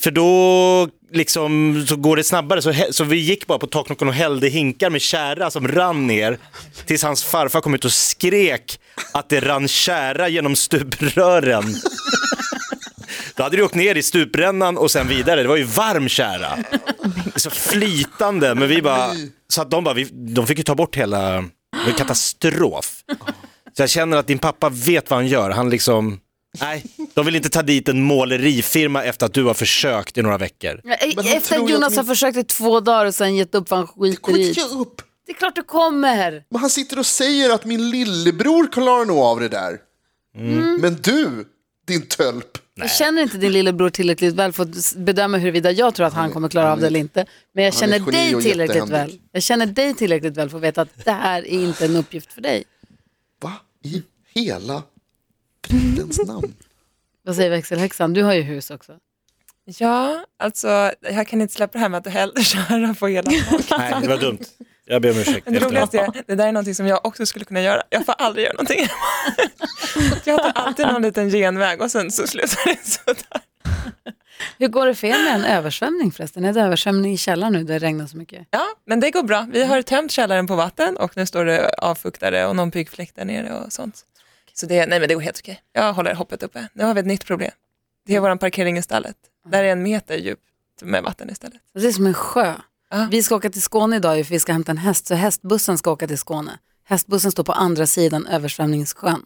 för 0.00 0.10
då 0.10 0.88
liksom, 1.12 1.84
så 1.88 1.96
går 1.96 2.16
det 2.16 2.24
snabbare. 2.24 2.62
Så, 2.62 2.72
så 2.90 3.04
vi 3.04 3.16
gick 3.16 3.46
bara 3.46 3.58
på 3.58 3.66
taknocken 3.66 4.08
och 4.08 4.14
hällde 4.14 4.48
hinkar 4.48 4.90
med 4.90 5.00
kära 5.00 5.50
som 5.50 5.68
rann 5.68 6.06
ner, 6.06 6.38
tills 6.86 7.02
hans 7.02 7.24
farfar 7.24 7.60
kom 7.60 7.74
ut 7.74 7.84
och 7.84 7.92
skrek 7.92 8.80
att 9.12 9.28
det 9.28 9.40
rann 9.40 9.68
kära 9.68 10.28
genom 10.28 10.56
stuprören. 10.56 11.74
Då 13.36 13.42
hade 13.42 13.56
det 13.56 13.62
åkt 13.62 13.74
ner 13.74 13.94
i 13.94 14.02
stuprännan 14.02 14.78
och 14.78 14.90
sen 14.90 15.08
vidare. 15.08 15.42
Det 15.42 15.48
var 15.48 15.56
ju 15.56 15.64
varm 15.64 16.08
kära. 16.08 16.58
Så 17.36 17.50
flytande, 17.50 18.54
men 18.54 18.68
vi 18.68 18.82
bara, 18.82 19.10
så 19.48 19.62
att 19.62 19.70
de 19.70 19.84
bara, 19.84 19.94
vi, 19.94 20.04
de 20.12 20.46
fick 20.46 20.58
ju 20.58 20.64
ta 20.64 20.74
bort 20.74 20.96
hela, 20.96 21.32
det 21.40 21.46
var 21.86 21.98
katastrof. 21.98 23.02
Så 23.76 23.82
jag 23.82 23.90
känner 23.90 24.16
att 24.16 24.26
din 24.26 24.38
pappa 24.38 24.68
vet 24.68 25.10
vad 25.10 25.18
han 25.18 25.26
gör, 25.26 25.50
han 25.50 25.70
liksom, 25.70 26.20
nej, 26.60 26.84
de 27.14 27.26
vill 27.26 27.36
inte 27.36 27.48
ta 27.48 27.62
dit 27.62 27.88
en 27.88 28.02
målerifirma 28.02 29.04
efter 29.04 29.26
att 29.26 29.34
du 29.34 29.44
har 29.44 29.54
försökt 29.54 30.18
i 30.18 30.22
några 30.22 30.38
veckor. 30.38 30.80
Men 30.84 30.96
han 31.16 31.26
Efter 31.26 31.64
att 31.64 31.70
Jonas 31.70 31.96
har 31.96 32.04
försökt 32.04 32.38
i 32.38 32.44
två 32.44 32.80
dagar 32.80 33.06
och 33.06 33.14
sen 33.14 33.36
gett 33.36 33.54
upp 33.54 33.68
för 33.68 33.76
han 33.76 33.86
skiter 33.86 34.38
i 34.38 34.50
ge 34.50 34.62
upp. 34.62 35.02
Det 35.26 35.32
är 35.32 35.36
klart 35.36 35.56
du 35.56 35.62
kommer. 35.62 36.44
Men 36.48 36.60
han 36.60 36.70
sitter 36.70 36.98
och 36.98 37.06
säger 37.06 37.50
att 37.50 37.64
min 37.64 37.90
lillebror 37.90 38.72
klarar 38.72 39.04
nog 39.04 39.18
av 39.18 39.40
det 39.40 39.48
där. 39.48 39.78
Mm. 40.36 40.80
Men 40.80 40.94
du, 40.94 41.44
din 41.86 42.06
tölp. 42.06 42.58
Jag 42.74 42.90
känner 42.90 43.22
inte 43.22 43.36
din 43.36 43.52
lillebror 43.52 43.90
tillräckligt 43.90 44.34
väl 44.34 44.52
för 44.52 44.62
att 44.62 44.94
bedöma 44.96 45.36
huruvida 45.36 45.70
jag 45.70 45.94
tror 45.94 46.06
att 46.06 46.12
han 46.12 46.32
kommer 46.32 46.48
klara 46.48 46.72
av 46.72 46.80
det 46.80 46.86
eller 46.86 47.00
inte. 47.00 47.26
Men 47.54 47.64
jag 47.64 47.74
känner 47.74 47.98
dig 47.98 48.42
tillräckligt 48.42 48.88
väl. 48.88 49.20
Jag 49.32 49.42
känner 49.42 49.66
dig 49.66 49.94
tillräckligt 49.94 50.36
väl 50.36 50.50
för 50.50 50.56
att 50.56 50.62
veta 50.64 50.82
att 50.82 51.04
det 51.04 51.12
här 51.12 51.46
är 51.46 51.64
inte 51.64 51.84
en 51.84 51.96
uppgift 51.96 52.32
för 52.32 52.40
dig. 52.40 52.64
Va 53.42 53.52
i 53.84 54.02
hela 54.34 54.82
fridens 55.66 56.26
namn? 56.26 56.54
Vad 57.24 57.36
säger 57.36 57.50
växelhäxan? 57.50 58.12
Du 58.12 58.22
har 58.22 58.34
ju 58.34 58.42
hus 58.42 58.70
också. 58.70 58.92
Ja, 59.78 60.24
alltså 60.38 60.92
jag 61.00 61.28
kan 61.28 61.40
inte 61.40 61.54
släppa 61.54 61.72
det 61.72 61.78
här 61.78 61.88
med 61.88 61.98
att 61.98 62.04
du 62.04 62.10
hällde 62.10 62.44
köra 62.44 62.94
på 62.94 63.06
hela. 63.06 63.30
Nej, 63.78 63.94
det 64.02 64.08
var 64.08 64.18
dumt. 64.18 64.38
Jag 64.84 65.02
ber 65.02 65.10
om 65.10 65.18
ursäkt. 65.18 65.44
Men 65.44 65.54
det 65.54 65.60
roligaste 65.60 65.98
är, 65.98 66.22
det 66.26 66.34
där 66.34 66.48
är 66.48 66.52
någonting 66.52 66.74
som 66.74 66.86
jag 66.86 67.06
också 67.06 67.26
skulle 67.26 67.44
kunna 67.44 67.62
göra. 67.62 67.82
Jag 67.90 68.06
får 68.06 68.12
aldrig 68.18 68.44
göra 68.44 68.52
någonting. 68.52 68.86
Jag 70.24 70.42
tar 70.42 70.62
alltid 70.62 70.86
någon 70.86 71.02
liten 71.02 71.30
genväg 71.30 71.82
och 71.82 71.90
sen 71.90 72.10
så 72.10 72.26
slutar 72.26 72.66
det 72.66 72.86
sådär. 72.86 73.42
Hur 74.58 74.68
går 74.68 74.86
det 74.86 74.94
för 74.94 75.06
er 75.06 75.24
med 75.24 75.34
en 75.34 75.44
översvämning 75.44 76.12
förresten? 76.12 76.44
Är 76.44 76.52
det 76.52 76.60
översvämning 76.60 77.12
i 77.12 77.16
källaren 77.16 77.52
nu 77.52 77.64
där 77.64 77.80
det 77.80 77.86
regnar 77.86 78.06
så 78.06 78.16
mycket? 78.16 78.46
Ja, 78.50 78.66
men 78.86 79.00
det 79.00 79.10
går 79.10 79.22
bra. 79.22 79.46
Vi 79.52 79.64
har 79.64 79.82
tömt 79.82 80.12
källaren 80.12 80.46
på 80.46 80.56
vatten 80.56 80.96
och 80.96 81.16
nu 81.16 81.26
står 81.26 81.44
det 81.44 81.74
avfuktare 81.78 82.46
och 82.46 82.56
någon 82.56 82.70
byggfläkt 82.70 83.16
där 83.16 83.24
nere 83.24 83.52
och 83.52 83.72
sånt. 83.72 84.04
Så 84.60 84.66
det, 84.66 84.86
nej 84.86 85.00
men 85.00 85.08
det 85.08 85.14
går 85.14 85.20
helt 85.22 85.38
okej. 85.42 85.62
Jag 85.72 85.92
håller 85.92 86.14
hoppet 86.14 86.42
uppe. 86.42 86.68
Nu 86.72 86.84
har 86.84 86.94
vi 86.94 87.00
ett 87.00 87.06
nytt 87.06 87.24
problem. 87.24 87.50
Det 88.06 88.14
är 88.14 88.20
vår 88.20 88.36
parkering 88.36 88.78
i 88.78 88.82
stallet. 88.82 89.16
Där 89.50 89.64
är 89.64 89.72
en 89.72 89.82
meter 89.82 90.16
djupt 90.16 90.42
med 90.82 91.02
vatten 91.02 91.30
istället. 91.30 91.60
Det 91.74 91.86
är 91.86 91.92
som 91.92 92.06
en 92.06 92.14
sjö. 92.14 92.54
Ja. 92.90 93.08
Vi 93.10 93.22
ska 93.22 93.36
åka 93.36 93.50
till 93.50 93.62
Skåne 93.62 93.96
idag 93.96 94.26
för 94.26 94.30
vi 94.34 94.38
ska 94.40 94.52
hämta 94.52 94.70
en 94.72 94.78
häst, 94.78 95.06
så 95.06 95.14
hästbussen 95.14 95.78
ska 95.78 95.90
åka 95.90 96.06
till 96.08 96.18
Skåne. 96.18 96.58
Hästbussen 96.84 97.32
står 97.32 97.44
på 97.44 97.52
andra 97.52 97.86
sidan 97.86 98.26
översvämningssjön. 98.26 99.22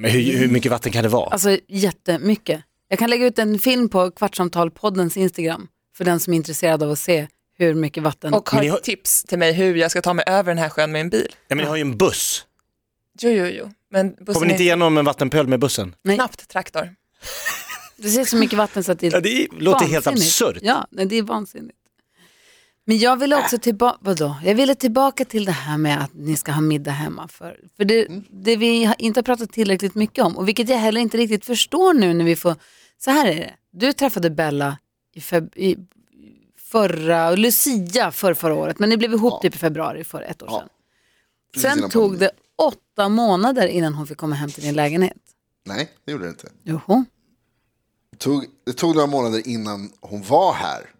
Men 0.00 0.10
hur, 0.10 0.20
hur 0.38 0.48
mycket 0.48 0.70
vatten 0.72 0.92
kan 0.92 1.02
det 1.02 1.08
vara? 1.08 1.30
Alltså 1.30 1.58
jättemycket. 1.68 2.62
Jag 2.88 2.98
kan 2.98 3.10
lägga 3.10 3.26
ut 3.26 3.38
en 3.38 3.58
film 3.58 3.88
på 3.88 4.10
Kvartsamtal-poddens 4.10 5.18
Instagram 5.18 5.68
för 5.96 6.04
den 6.04 6.20
som 6.20 6.32
är 6.32 6.36
intresserad 6.36 6.82
av 6.82 6.90
att 6.90 6.98
se 6.98 7.26
hur 7.58 7.74
mycket 7.74 8.02
vatten. 8.02 8.34
Och 8.34 8.50
har 8.50 8.60
ni 8.60 8.68
har- 8.68 8.76
ett 8.78 8.84
tips 8.84 9.24
till 9.24 9.38
mig 9.38 9.52
hur 9.52 9.74
jag 9.74 9.90
ska 9.90 10.02
ta 10.02 10.12
mig 10.14 10.24
över 10.28 10.50
den 10.50 10.58
här 10.58 10.68
sjön 10.68 10.92
med 10.92 11.00
en 11.00 11.10
bil. 11.10 11.28
Ja, 11.48 11.54
men 11.54 11.64
ni 11.64 11.68
har 11.68 11.76
ju 11.76 11.80
en 11.82 11.96
buss. 11.96 12.44
Jo, 13.20 13.30
jo, 13.30 13.46
jo. 13.46 13.70
Men 13.90 14.10
bussen 14.10 14.34
Kommer 14.34 14.46
ni 14.46 14.52
inte 14.52 14.62
är 14.62 14.64
igenom 14.64 14.98
en 14.98 15.04
vattenpöl 15.04 15.46
med 15.46 15.60
bussen? 15.60 15.94
Nej. 16.02 16.16
knappt 16.16 16.48
traktor. 16.48 16.94
Det 17.96 18.08
ser 18.08 18.24
så 18.24 18.36
mycket 18.36 18.58
vatten 18.58 18.84
så 18.84 18.92
att 18.92 18.98
det 18.98 19.06
är 19.06 19.12
Ja, 19.12 19.20
det 19.20 19.48
låter 19.58 19.86
helt 19.86 20.06
absurt. 20.06 20.58
Ja, 20.62 20.86
nej, 20.90 21.06
det 21.06 21.16
är 21.16 21.22
vansinnigt. 21.22 21.78
Men 22.84 22.98
jag 22.98 23.16
ville 23.16 23.36
också 23.36 23.58
tillbaka, 23.58 23.98
vadå? 24.00 24.36
Jag 24.44 24.54
ville 24.54 24.74
tillbaka 24.74 25.24
till 25.24 25.44
det 25.44 25.52
här 25.52 25.78
med 25.78 26.02
att 26.04 26.14
ni 26.14 26.36
ska 26.36 26.52
ha 26.52 26.60
middag 26.60 26.90
hemma. 26.90 27.28
För, 27.28 27.60
för 27.76 27.84
det, 27.84 28.06
det 28.30 28.56
vi 28.56 28.84
har 28.84 28.94
inte 28.98 29.18
har 29.18 29.22
pratat 29.22 29.52
tillräckligt 29.52 29.94
mycket 29.94 30.24
om 30.24 30.36
och 30.36 30.48
vilket 30.48 30.68
jag 30.68 30.76
heller 30.78 31.00
inte 31.00 31.16
riktigt 31.16 31.44
förstår 31.44 31.94
nu 31.94 32.14
när 32.14 32.24
vi 32.24 32.36
får, 32.36 32.54
så 32.98 33.10
här 33.10 33.26
är 33.28 33.34
det. 33.34 33.54
Du 33.72 33.92
träffade 33.92 34.30
Bella 34.30 34.78
i, 35.14 35.20
feb, 35.20 35.52
i 35.56 35.76
förra, 36.58 37.30
Lucia 37.30 38.10
för 38.10 38.34
förra 38.34 38.54
året, 38.54 38.78
men 38.78 38.88
ni 38.88 38.96
blev 38.96 39.12
ihop 39.12 39.42
typ 39.42 39.54
i 39.54 39.58
februari 39.58 40.04
för 40.04 40.22
ett 40.22 40.42
år 40.42 40.48
Ja. 40.52 40.58
sedan. 40.58 40.68
Precis 41.54 41.70
Sen 41.70 41.90
tog 41.90 42.02
pandemin. 42.02 42.18
det 42.18 42.30
åtta 42.58 43.08
månader 43.08 43.66
innan 43.66 43.94
hon 43.94 44.06
fick 44.06 44.18
komma 44.18 44.34
hem 44.36 44.50
till 44.50 44.62
din 44.62 44.74
lägenhet. 44.74 45.16
Nej, 45.66 45.88
det 46.04 46.12
gjorde 46.12 46.24
det 46.24 46.30
inte. 46.30 46.48
Joho. 46.62 47.04
Det 48.12 48.18
tog, 48.18 48.44
det 48.66 48.72
tog 48.72 48.94
några 48.94 49.06
månader 49.06 49.48
innan 49.48 49.90
hon 50.00 50.22
var 50.22 50.52
här. 50.52 50.90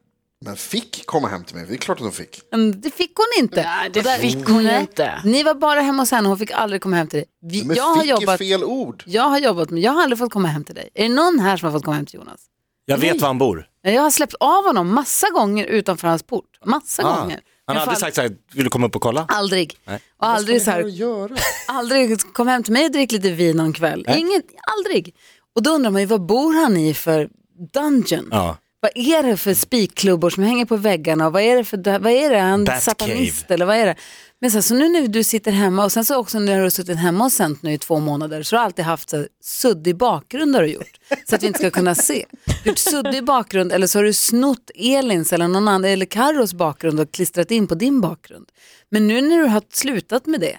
Men 0.45 0.57
fick 0.57 1.07
komma 1.07 1.29
hem 1.29 1.45
till 1.45 1.57
mig. 1.57 1.67
Det 1.69 1.75
är 1.75 1.77
klart 1.79 1.99
att 1.99 2.03
hon 2.03 2.13
fick. 2.13 2.41
Men 2.51 2.81
det 2.81 2.91
fick 2.91 3.13
hon 3.17 3.45
inte. 3.45 3.63
Nej, 3.63 3.91
det 3.91 4.01
Och 4.01 4.05
där- 4.05 4.19
fick 4.19 4.49
hon 4.49 4.65
Nej, 4.65 4.81
inte. 4.81 5.21
Ni 5.25 5.43
var 5.43 5.55
bara 5.55 5.81
hemma 5.81 6.03
hos 6.03 6.11
henne, 6.11 6.29
hon 6.29 6.39
fick 6.39 6.51
aldrig 6.51 6.83
komma 6.83 6.97
hem 6.97 7.09
till 7.09 7.17
dig. 7.19 7.27
Vi, 7.43 7.65
Men 7.65 7.77
jag, 7.77 7.85
har 7.85 8.01
fick 8.03 8.11
är 8.11 8.21
jobbat, 8.21 8.39
fel 8.39 8.65
ord. 8.65 9.03
jag 9.07 9.23
har 9.23 9.39
jobbat 9.39 9.71
med, 9.71 9.83
jag 9.83 9.93
har 9.93 10.03
aldrig 10.03 10.19
fått 10.19 10.33
komma 10.33 10.49
hem 10.49 10.65
till 10.65 10.75
dig. 10.75 10.91
Är 10.95 11.03
det 11.09 11.15
någon 11.15 11.39
här 11.39 11.57
som 11.57 11.67
har 11.67 11.73
fått 11.73 11.85
komma 11.85 11.97
hem 11.97 12.07
till 12.07 12.15
Jonas? 12.21 12.41
Jag 12.85 12.99
vet 12.99 13.21
var 13.21 13.29
han 13.29 13.39
bor. 13.39 13.69
Jag 13.93 14.03
har 14.03 14.11
släppt 14.11 14.35
av 14.41 14.65
honom 14.65 14.95
massa 14.95 15.31
gånger 15.31 15.67
utanför 15.67 16.09
hans 16.09 16.23
port. 16.23 16.45
Massa 16.65 17.03
Ah. 17.07 17.21
gånger. 17.21 17.41
Han 17.67 17.77
har 17.77 17.83
aldrig 17.83 17.99
sagt 17.99 18.15
så 18.17 18.21
här, 18.23 18.31
vill 18.55 18.65
du 18.65 18.71
komma 18.71 18.87
upp 18.87 18.97
och 18.97 19.03
kolla? 19.03 19.25
Aldrig. 19.29 19.77
Nej. 19.85 20.01
Och 20.21 20.27
aldrig 20.29 20.63
så 20.63 20.71
här, 20.71 20.81
göra? 20.83 21.37
aldrig 21.69 22.33
kom 22.33 22.49
hem 22.49 22.63
till 22.63 22.73
mig 22.73 22.85
och 22.85 22.93
drick 22.93 23.13
lite 23.13 23.31
vin 23.31 23.57
någon 23.57 23.73
kväll. 23.73 24.05
Nej. 24.09 24.21
Inget, 24.21 24.45
aldrig. 24.79 25.15
Och 25.55 25.63
då 25.63 25.71
undrar 25.71 25.91
man 25.91 26.01
ju, 26.01 26.07
vad 26.07 26.27
bor 26.27 26.53
han 26.55 26.77
i 26.77 26.95
för 26.95 27.29
dungeon? 27.73 28.29
Ja. 28.31 28.57
Vad 28.81 28.91
är 28.95 29.23
det 29.23 29.37
för 29.37 29.55
spikklubbor 29.55 30.31
som 30.31 30.43
hänger 30.43 30.65
på 30.65 30.77
väggarna 30.77 31.27
och 31.27 31.33
vad 31.33 31.43
är 31.43 31.57
det 31.57 31.65
för, 31.65 31.99
vad 31.99 32.13
är 32.13 32.31
det, 32.31 32.39
han 32.39 32.67
satanist 32.81 33.51
eller 33.51 33.67
vad 33.67 33.77
är 33.77 33.87
det? 33.87 33.95
Men 34.41 34.51
så, 34.51 34.63
så 34.63 34.75
nu 34.75 34.89
när 34.89 35.09
du 35.09 35.25
sitter 35.25 35.53
hemma 35.53 35.85
och 35.85 35.93
sen 35.93 36.05
så 36.05 36.17
också 36.17 36.39
när 36.39 36.57
du 36.57 36.63
har 36.63 36.71
suttit 36.71 36.99
hemma 36.99 37.25
och 37.25 37.33
sänt 37.33 37.63
nu 37.63 37.73
i 37.73 37.79
två 37.79 37.99
månader 37.99 38.43
så 38.43 38.57
har 38.57 38.61
du 38.61 38.65
alltid 38.65 38.85
haft 38.85 39.11
så 39.11 39.27
suddig 39.43 39.97
bakgrund 39.97 40.55
har 40.55 40.63
du 40.63 40.69
gjort. 40.69 40.99
Så 41.29 41.35
att 41.35 41.43
vi 41.43 41.47
inte 41.47 41.59
ska 41.59 41.71
kunna 41.71 41.95
se. 41.95 42.27
Du 42.45 42.53
har 42.53 42.69
gjort 42.69 42.79
suddig 42.79 43.25
bakgrund 43.25 43.73
eller 43.73 43.87
så 43.87 43.99
har 43.99 44.05
du 44.05 44.13
snott 44.13 44.71
Elins 44.75 45.33
eller 45.33 45.49
någon 45.49 45.69
annan 45.69 45.85
eller 45.85 46.07
Carros 46.07 46.55
bakgrund 46.55 47.01
och 47.01 47.13
klistrat 47.13 47.51
in 47.51 47.67
på 47.67 47.75
din 47.75 48.01
bakgrund. 48.01 48.49
Men 48.91 49.09
nu 49.09 49.21
när 49.21 49.39
du 49.39 49.45
har 49.45 49.63
slutat 49.73 50.27
med 50.27 50.41
det, 50.41 50.59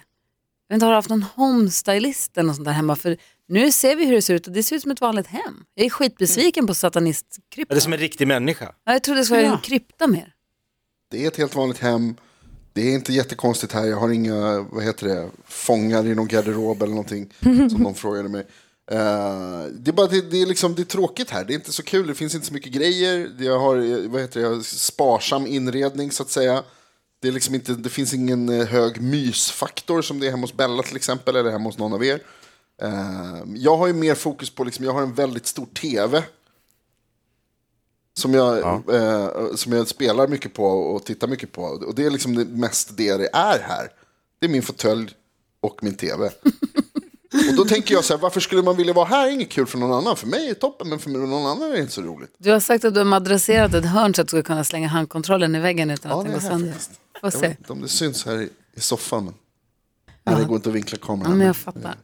jag 0.68 0.74
vet 0.74 0.76
inte, 0.76 0.86
har 0.86 0.92
du 0.92 0.96
haft 0.96 1.08
någon 1.08 1.24
homestylist 1.34 2.38
eller 2.38 2.46
något 2.46 2.56
sånt 2.56 2.66
där 2.66 2.72
hemma? 2.72 2.96
För 2.96 3.16
nu 3.50 3.72
ser 3.72 3.96
vi 3.96 4.06
hur 4.06 4.14
det 4.14 4.22
ser 4.22 4.34
ut 4.34 4.46
och 4.46 4.52
det 4.52 4.62
ser 4.62 4.76
ut 4.76 4.82
som 4.82 4.90
ett 4.90 5.00
vanligt 5.00 5.26
hem. 5.26 5.64
Jag 5.74 5.86
är 5.86 5.90
skitbesviken 5.90 6.66
på 6.66 6.70
Ja, 6.70 6.74
satanistkryptan. 6.74 7.74
Det 7.74 7.78
är 7.78 7.80
som 7.80 7.92
en 7.92 7.98
riktig 7.98 8.28
människa. 8.28 8.74
Ja, 8.84 8.92
jag 8.92 9.02
trodde 9.02 9.20
det 9.20 9.24
skulle 9.24 9.42
vara 9.42 9.52
en 9.52 9.62
krypta 9.62 10.06
mer. 10.06 10.34
Det 11.10 11.24
är 11.24 11.28
ett 11.28 11.36
helt 11.36 11.54
vanligt 11.54 11.78
hem. 11.78 12.14
Det 12.72 12.80
är 12.80 12.94
inte 12.94 13.12
jättekonstigt 13.12 13.72
här. 13.72 13.84
Jag 13.84 13.96
har 13.96 14.10
inga, 14.10 14.60
vad 14.60 14.84
heter 14.84 15.06
det, 15.08 15.30
fångar 15.44 16.06
i 16.06 16.14
någon 16.14 16.28
garderob 16.28 16.82
eller 16.82 16.90
någonting. 16.90 17.32
som 17.70 17.82
någon 17.82 17.94
frågade 17.94 18.28
mig. 18.28 18.46
Eh, 18.90 19.64
det, 19.72 19.90
är 19.90 19.92
bara, 19.92 20.06
det, 20.06 20.30
det, 20.30 20.42
är 20.42 20.46
liksom, 20.46 20.74
det 20.74 20.82
är 20.82 20.84
tråkigt 20.84 21.30
här. 21.30 21.44
Det 21.44 21.52
är 21.52 21.54
inte 21.54 21.72
så 21.72 21.82
kul. 21.82 22.06
Det 22.06 22.14
finns 22.14 22.34
inte 22.34 22.46
så 22.46 22.54
mycket 22.54 22.72
grejer. 22.72 23.30
Jag 23.38 23.58
har, 23.58 24.08
vad 24.08 24.20
heter 24.20 24.40
det, 24.40 24.46
jag 24.46 24.54
har 24.54 24.62
sparsam 24.62 25.46
inredning 25.46 26.10
så 26.10 26.22
att 26.22 26.30
säga. 26.30 26.62
Det, 27.22 27.28
är 27.28 27.32
liksom 27.32 27.54
inte, 27.54 27.72
det 27.72 27.90
finns 27.90 28.14
ingen 28.14 28.48
eh, 28.48 28.66
hög 28.66 29.00
mysfaktor 29.00 30.02
som 30.02 30.20
det 30.20 30.26
är 30.26 30.30
hemma 30.30 30.42
hos 30.42 30.54
Bella 30.54 30.82
till 30.82 30.96
exempel. 30.96 31.36
Eller 31.36 31.50
hemma 31.50 31.68
hos 31.68 31.78
någon 31.78 31.92
av 31.92 32.04
er. 32.04 32.20
Eh, 32.82 33.42
jag 33.54 33.76
har 33.76 33.86
ju 33.86 33.92
mer 33.92 34.14
fokus 34.14 34.50
på, 34.50 34.64
liksom, 34.64 34.84
jag 34.84 34.92
har 34.92 35.02
en 35.02 35.14
väldigt 35.14 35.46
stor 35.46 35.66
tv. 35.66 36.24
Som 38.14 38.34
jag, 38.34 38.58
eh, 38.94 39.54
som 39.54 39.72
jag 39.72 39.88
spelar 39.88 40.28
mycket 40.28 40.54
på 40.54 40.64
och 40.64 41.04
tittar 41.04 41.28
mycket 41.28 41.52
på. 41.52 41.62
Och 41.62 41.94
det 41.94 42.04
är 42.06 42.10
liksom 42.10 42.34
det 42.34 42.44
mest 42.44 42.96
det 42.96 43.16
det 43.16 43.28
är 43.32 43.58
här. 43.60 43.88
Det 44.38 44.46
är 44.46 44.50
min 44.50 44.62
fåtölj 44.62 45.14
och 45.60 45.78
min 45.82 45.94
tv. 45.94 46.26
och 47.50 47.56
då 47.56 47.64
tänker 47.64 47.94
jag 47.94 48.04
så 48.04 48.14
här, 48.14 48.20
varför 48.20 48.40
skulle 48.40 48.62
man 48.62 48.76
vilja 48.76 48.92
vara 48.92 49.06
här? 49.06 49.30
Inget 49.30 49.48
kul 49.48 49.66
för 49.66 49.78
någon 49.78 49.92
annan. 49.92 50.16
För 50.16 50.26
mig 50.26 50.44
är 50.44 50.48
det 50.48 50.54
toppen, 50.54 50.88
men 50.88 50.98
för 50.98 51.10
någon 51.10 51.46
annan 51.46 51.62
är 51.62 51.72
det 51.72 51.80
inte 51.80 51.92
så 51.92 52.02
roligt. 52.02 52.34
Du 52.38 52.50
har 52.50 52.60
sagt 52.60 52.84
att 52.84 52.94
du 52.94 53.00
har 53.00 53.04
madrasserat 53.04 53.74
ett 53.74 53.84
hörn 53.84 54.14
så 54.14 54.22
att 54.22 54.28
du 54.28 54.30
ska 54.30 54.42
kunna 54.42 54.64
slänga 54.64 54.88
handkontrollen 54.88 55.54
i 55.54 55.60
väggen 55.60 55.90
utan 55.90 56.10
Ja, 56.10 56.18
att 56.18 56.24
den 56.24 56.32
går 56.32 56.40
sönder. 56.40 56.74
Får 57.20 57.32
Jag 57.34 57.40
vet 57.40 57.58
inte 57.58 57.72
om 57.72 57.80
det 57.80 57.88
syns 57.88 58.26
här 58.26 58.40
i, 58.40 58.48
i 58.74 58.80
soffan. 58.80 59.24
Men... 59.24 59.34
Nej, 60.24 60.34
det 60.36 60.44
går 60.44 60.56
inte 60.56 60.68
att 60.68 60.74
vinkla 60.74 60.98
Ja, 61.00 61.06
kameran. 61.06 61.38
men 61.38 61.46
jag 61.46 61.56
fattar. 61.56 61.96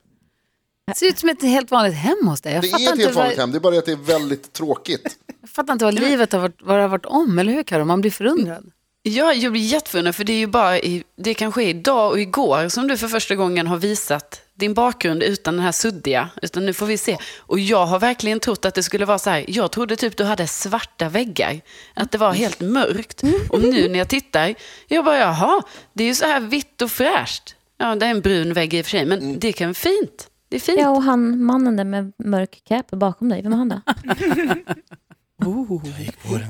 Det 0.86 0.94
ser 0.96 1.06
ut 1.06 1.18
som 1.18 1.28
ett 1.28 1.42
helt 1.42 1.70
vanligt 1.70 1.94
hem 1.94 2.28
hos 2.28 2.40
dig. 2.40 2.52
Jag 2.54 2.62
Det 2.62 2.68
är 2.68 2.74
ett 2.74 2.80
inte 2.80 3.02
helt 3.02 3.16
vanligt 3.16 3.36
vad, 3.36 3.42
hem, 3.42 3.52
det 3.52 3.58
är 3.58 3.60
bara 3.60 3.78
att 3.78 3.86
det 3.86 3.92
är 3.92 3.96
väldigt 3.96 4.52
tråkigt. 4.52 5.18
jag 5.40 5.50
fattar 5.50 5.72
inte 5.72 5.84
vad 5.84 5.94
livet 5.94 6.32
har 6.32 6.40
varit, 6.40 6.62
vad 6.62 6.76
det 6.76 6.82
har 6.82 6.88
varit 6.88 7.06
om, 7.06 7.38
eller 7.38 7.52
hur 7.52 7.62
Karo? 7.62 7.84
Man 7.84 8.00
blir 8.00 8.10
förundrad. 8.10 8.70
Ja, 9.02 9.32
jag 9.32 9.52
blir 9.52 9.62
jätteförundrad 9.62 10.14
för 10.14 10.24
det 10.24 10.32
är 10.32 10.38
ju 10.38 10.46
bara 10.46 10.78
i, 10.78 11.04
det 11.16 11.34
kanske 11.34 11.62
är 11.62 11.68
idag 11.68 12.10
och 12.10 12.20
igår 12.20 12.68
som 12.68 12.88
du 12.88 12.96
för 12.96 13.08
första 13.08 13.34
gången 13.34 13.66
har 13.66 13.76
visat 13.76 14.42
din 14.54 14.74
bakgrund 14.74 15.22
utan 15.22 15.56
den 15.56 15.64
här 15.64 15.72
suddiga. 15.72 16.28
Utan 16.42 16.66
nu 16.66 16.72
får 16.72 16.86
vi 16.86 16.98
se. 16.98 17.18
Och 17.38 17.58
jag 17.58 17.86
har 17.86 17.98
verkligen 17.98 18.40
trott 18.40 18.64
att 18.64 18.74
det 18.74 18.82
skulle 18.82 19.04
vara 19.04 19.18
så 19.18 19.30
här. 19.30 19.44
Jag 19.48 19.72
trodde 19.72 19.96
typ 19.96 20.16
du 20.16 20.24
hade 20.24 20.46
svarta 20.46 21.08
väggar. 21.08 21.60
Att 21.94 22.12
det 22.12 22.18
var 22.18 22.32
helt 22.32 22.60
mörkt. 22.60 23.22
Och 23.50 23.62
nu 23.62 23.88
när 23.88 23.98
jag 23.98 24.08
tittar, 24.08 24.54
jag 24.88 25.04
bara 25.04 25.18
jaha, 25.18 25.62
det 25.92 26.04
är 26.04 26.08
ju 26.08 26.14
så 26.14 26.26
här 26.26 26.40
vitt 26.40 26.82
och 26.82 26.90
fräscht. 26.90 27.54
Ja, 27.78 27.94
det 27.94 28.06
är 28.06 28.10
en 28.10 28.20
brun 28.20 28.52
vägg 28.52 28.74
i 28.74 28.80
och 28.80 28.84
för 28.84 28.90
sig, 28.90 29.06
men 29.06 29.38
det 29.38 29.52
kan 29.52 29.74
fint. 29.74 30.28
Det 30.48 30.56
är 30.56 30.60
fint. 30.60 30.78
Ja, 30.80 30.90
och 30.90 31.02
han, 31.02 31.42
mannen 31.42 31.76
där 31.76 31.84
med 31.84 32.12
mörk 32.18 32.62
cap 32.64 32.90
bakom 32.90 33.28
dig, 33.28 33.42
vem 33.42 33.52
är 33.52 33.56
han 33.56 33.68
då? 33.68 33.80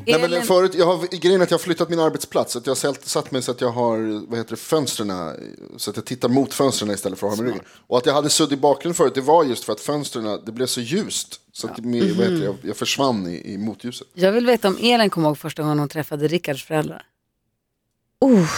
Nej, 0.07 0.29
men 0.31 0.43
förut, 0.43 0.75
jag 0.75 0.87
har, 0.87 1.17
grejen 1.21 1.41
är 1.41 1.45
att 1.45 1.51
jag 1.51 1.59
har 1.59 1.63
flyttat 1.63 1.91
min 1.91 2.01
arbetsplats. 2.01 2.53
Så 2.53 2.59
att 2.59 2.67
jag 2.67 2.71
har 2.71 3.07
satt- 3.07 3.31
mig 3.31 3.43
så 3.43 3.51
att 3.51 3.61
jag 3.61 3.71
har 3.71 4.27
vad 4.29 4.39
heter 4.39 4.51
det, 4.51 4.57
fönstren, 4.57 5.13
så 5.77 5.91
att 5.91 5.97
jag 5.97 6.05
tittar 6.07 6.29
mot 6.29 6.55
fönstren 6.55 6.91
istället 6.91 7.19
för 7.19 7.27
att 7.27 7.37
ha 7.37 7.43
mig 7.43 7.53
ryggen. 7.53 7.65
Och 7.87 7.99
att 7.99 8.07
jag 8.07 8.15
hade 8.15 8.31
suddig 8.31 8.61
bakgrund 8.61 8.97
förut, 8.97 9.15
det 9.15 9.21
var 9.21 9.45
just 9.45 9.65
för 9.65 9.73
att 9.73 9.81
fönstren, 9.81 10.41
det 10.47 10.53
blev 10.53 10.67
så 10.67 10.81
ljust. 10.81 11.41
Så 11.53 11.67
att 11.67 11.79
vad 11.79 11.95
heter 11.95 12.31
det, 12.31 12.45
jag, 12.45 12.57
jag 12.63 12.77
försvann 12.77 13.27
i, 13.27 13.53
i 13.53 13.59
motljuset. 13.59 14.07
Jag 14.15 14.33
vill 14.33 14.47
veta 14.47 14.69
om 14.69 14.79
Elin 14.81 15.11
kommer 15.11 15.29
ihåg 15.29 15.39
första 15.39 15.63
gången 15.63 15.79
hon 15.79 15.89
träffade 15.89 16.29
Rickards 16.29 16.65
föräldrar. 16.65 17.03
Uh. 18.25 18.49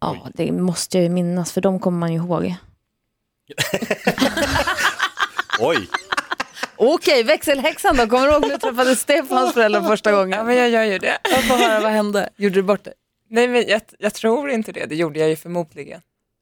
Ja, 0.00 0.28
det 0.34 0.52
måste 0.52 0.96
jag 0.96 1.04
ju 1.04 1.10
minnas, 1.10 1.52
för 1.52 1.60
de 1.60 1.80
kommer 1.80 1.98
man 1.98 2.12
ju 2.12 2.18
ihåg. 2.18 2.54
Oj, 5.68 5.88
Okej, 6.76 7.22
växelhäxan 7.22 7.96
då. 7.96 8.06
Kommer 8.06 8.26
du 8.26 8.32
ihåg 8.32 8.42
när 8.42 8.48
du 8.48 8.58
träffade 8.58 8.96
Stefans 8.96 9.54
föräldrar 9.54 9.82
första 9.82 10.10
Ja, 10.10 10.16
gången? 10.16 10.46
men 10.46 10.56
jag 10.56 10.70
gör 10.70 10.82
ju 10.84 10.98
det. 10.98 11.18
Jag 11.30 11.44
får 11.44 11.54
höra 11.56 11.80
vad 11.80 11.92
hände. 11.92 12.28
Gjorde 12.36 12.54
du 12.54 12.62
bort 12.62 12.84
det? 12.84 12.92
Nej, 13.30 13.48
men 13.48 13.68
jag, 13.68 13.80
jag 13.98 14.14
tror 14.14 14.50
inte 14.50 14.72
det. 14.72 14.86
Det 14.86 14.94
gjorde 14.96 15.18
jag 15.20 15.28
ju 15.28 15.36
förmodligen. 15.36 16.00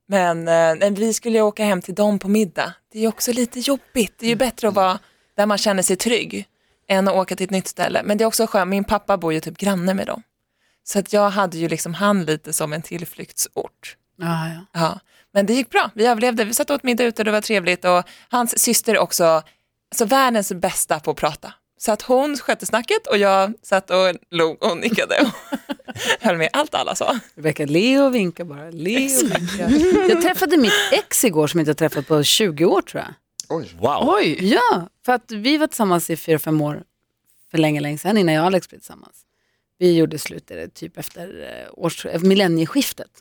Men 0.09 0.39
eh, 0.49 0.75
nej, 0.75 0.91
vi 0.91 1.13
skulle 1.13 1.39
ju 1.39 1.43
åka 1.43 1.65
hem 1.65 1.83
till 1.83 1.95
dem 1.95 2.19
på 2.19 2.29
middag. 2.29 2.75
Det 2.93 2.99
är 2.99 3.03
ju 3.03 3.09
också 3.09 3.33
lite 3.33 3.61
jobbigt. 3.61 4.15
Det 4.19 4.27
är 4.27 4.31
ju 4.31 4.37
bättre 4.37 4.69
att 4.69 4.75
vara 4.75 4.99
där 5.37 5.47
man 5.47 5.59
känner 5.59 5.83
sig 5.83 5.97
trygg 5.97 6.47
än 6.89 7.09
att 7.09 7.15
åka 7.15 7.37
till 7.37 7.45
ett 7.45 7.51
nytt 7.51 7.69
ställe. 7.69 8.03
Men 8.05 8.19
det 8.19 8.25
är 8.25 8.27
också 8.27 8.47
skönt, 8.47 8.69
min 8.69 8.85
pappa 8.85 9.17
bor 9.17 9.33
ju 9.33 9.41
typ 9.41 9.59
granne 9.59 9.95
med 9.95 10.07
dem. 10.07 10.23
Så 10.85 10.99
att 10.99 11.13
jag 11.13 11.31
hade 11.31 11.59
ju 11.59 11.69
liksom 11.69 11.95
han 11.95 12.25
lite 12.25 12.53
som 12.53 12.73
en 12.73 12.83
tillflyktsort. 12.83 13.97
Ja, 14.19 14.49
ja. 14.49 14.81
Ja. 14.81 15.01
Men 15.35 15.47
det 15.47 15.55
gick 15.55 15.71
bra, 15.71 15.91
vi 15.95 16.07
överlevde. 16.07 16.45
Vi 16.45 16.55
satt 16.55 16.71
och 16.71 16.75
åt 16.77 16.83
middag 16.83 17.05
ute 17.05 17.23
och 17.23 17.25
det 17.25 17.31
var 17.33 17.41
trevligt. 17.41 17.85
Och 17.85 18.03
hans 18.29 18.59
syster 18.59 18.95
är 18.95 18.99
också 18.99 19.25
alltså, 19.25 20.05
världens 20.05 20.53
bästa 20.53 21.01
på 21.01 21.11
att 21.11 21.17
prata. 21.17 21.53
Så 21.79 21.93
att 21.93 22.03
hon 22.03 22.37
skötte 22.37 22.67
snacket 22.67 23.07
och 23.07 23.19
jag 23.19 23.53
satt 23.63 23.91
och 23.91 24.15
log 24.31 24.63
och 24.63 24.77
nickade 24.77 25.15
och 25.21 25.59
höll 26.21 26.37
med 26.37 26.49
allt 26.53 26.75
alla 26.75 26.95
sa. 26.95 27.19
Rebecka, 27.35 27.67
le 27.67 28.01
och 28.01 28.15
vinka 28.15 28.45
bara. 28.45 28.71
Le 28.71 29.07
och 29.07 29.23
vinka. 29.23 29.71
Jag 30.09 30.23
träffade 30.23 30.57
mitt 30.57 30.73
ex 30.93 31.25
igår 31.25 31.47
som 31.47 31.59
jag 31.59 31.63
inte 31.63 31.71
har 31.71 31.89
träffat 31.89 32.07
på 32.07 32.23
20 32.23 32.65
år 32.65 32.83
tror 32.83 33.03
jag. 33.03 33.15
Oj. 33.49 33.71
wow. 33.79 34.15
Oj, 34.17 34.53
Ja, 34.53 34.89
för 35.05 35.13
att 35.13 35.33
vi 35.33 35.57
var 35.57 35.67
tillsammans 35.67 36.11
i 36.11 36.17
fyra, 36.17 36.39
fem 36.39 36.61
år 36.61 36.83
för 37.51 37.59
länge, 37.59 37.81
länge 37.81 37.99
sedan 37.99 38.19
innan 38.19 38.35
jag 38.35 38.43
och 38.43 38.47
Alex 38.47 38.69
blev 38.69 38.79
tillsammans. 38.79 39.25
Vi 39.79 39.97
gjorde 39.97 40.19
slut 40.19 40.51
typ 40.75 40.99
efter 40.99 41.43
eh, 41.43 41.73
års, 41.73 42.07
eh, 42.07 42.21
millennieskiftet. 42.21 43.21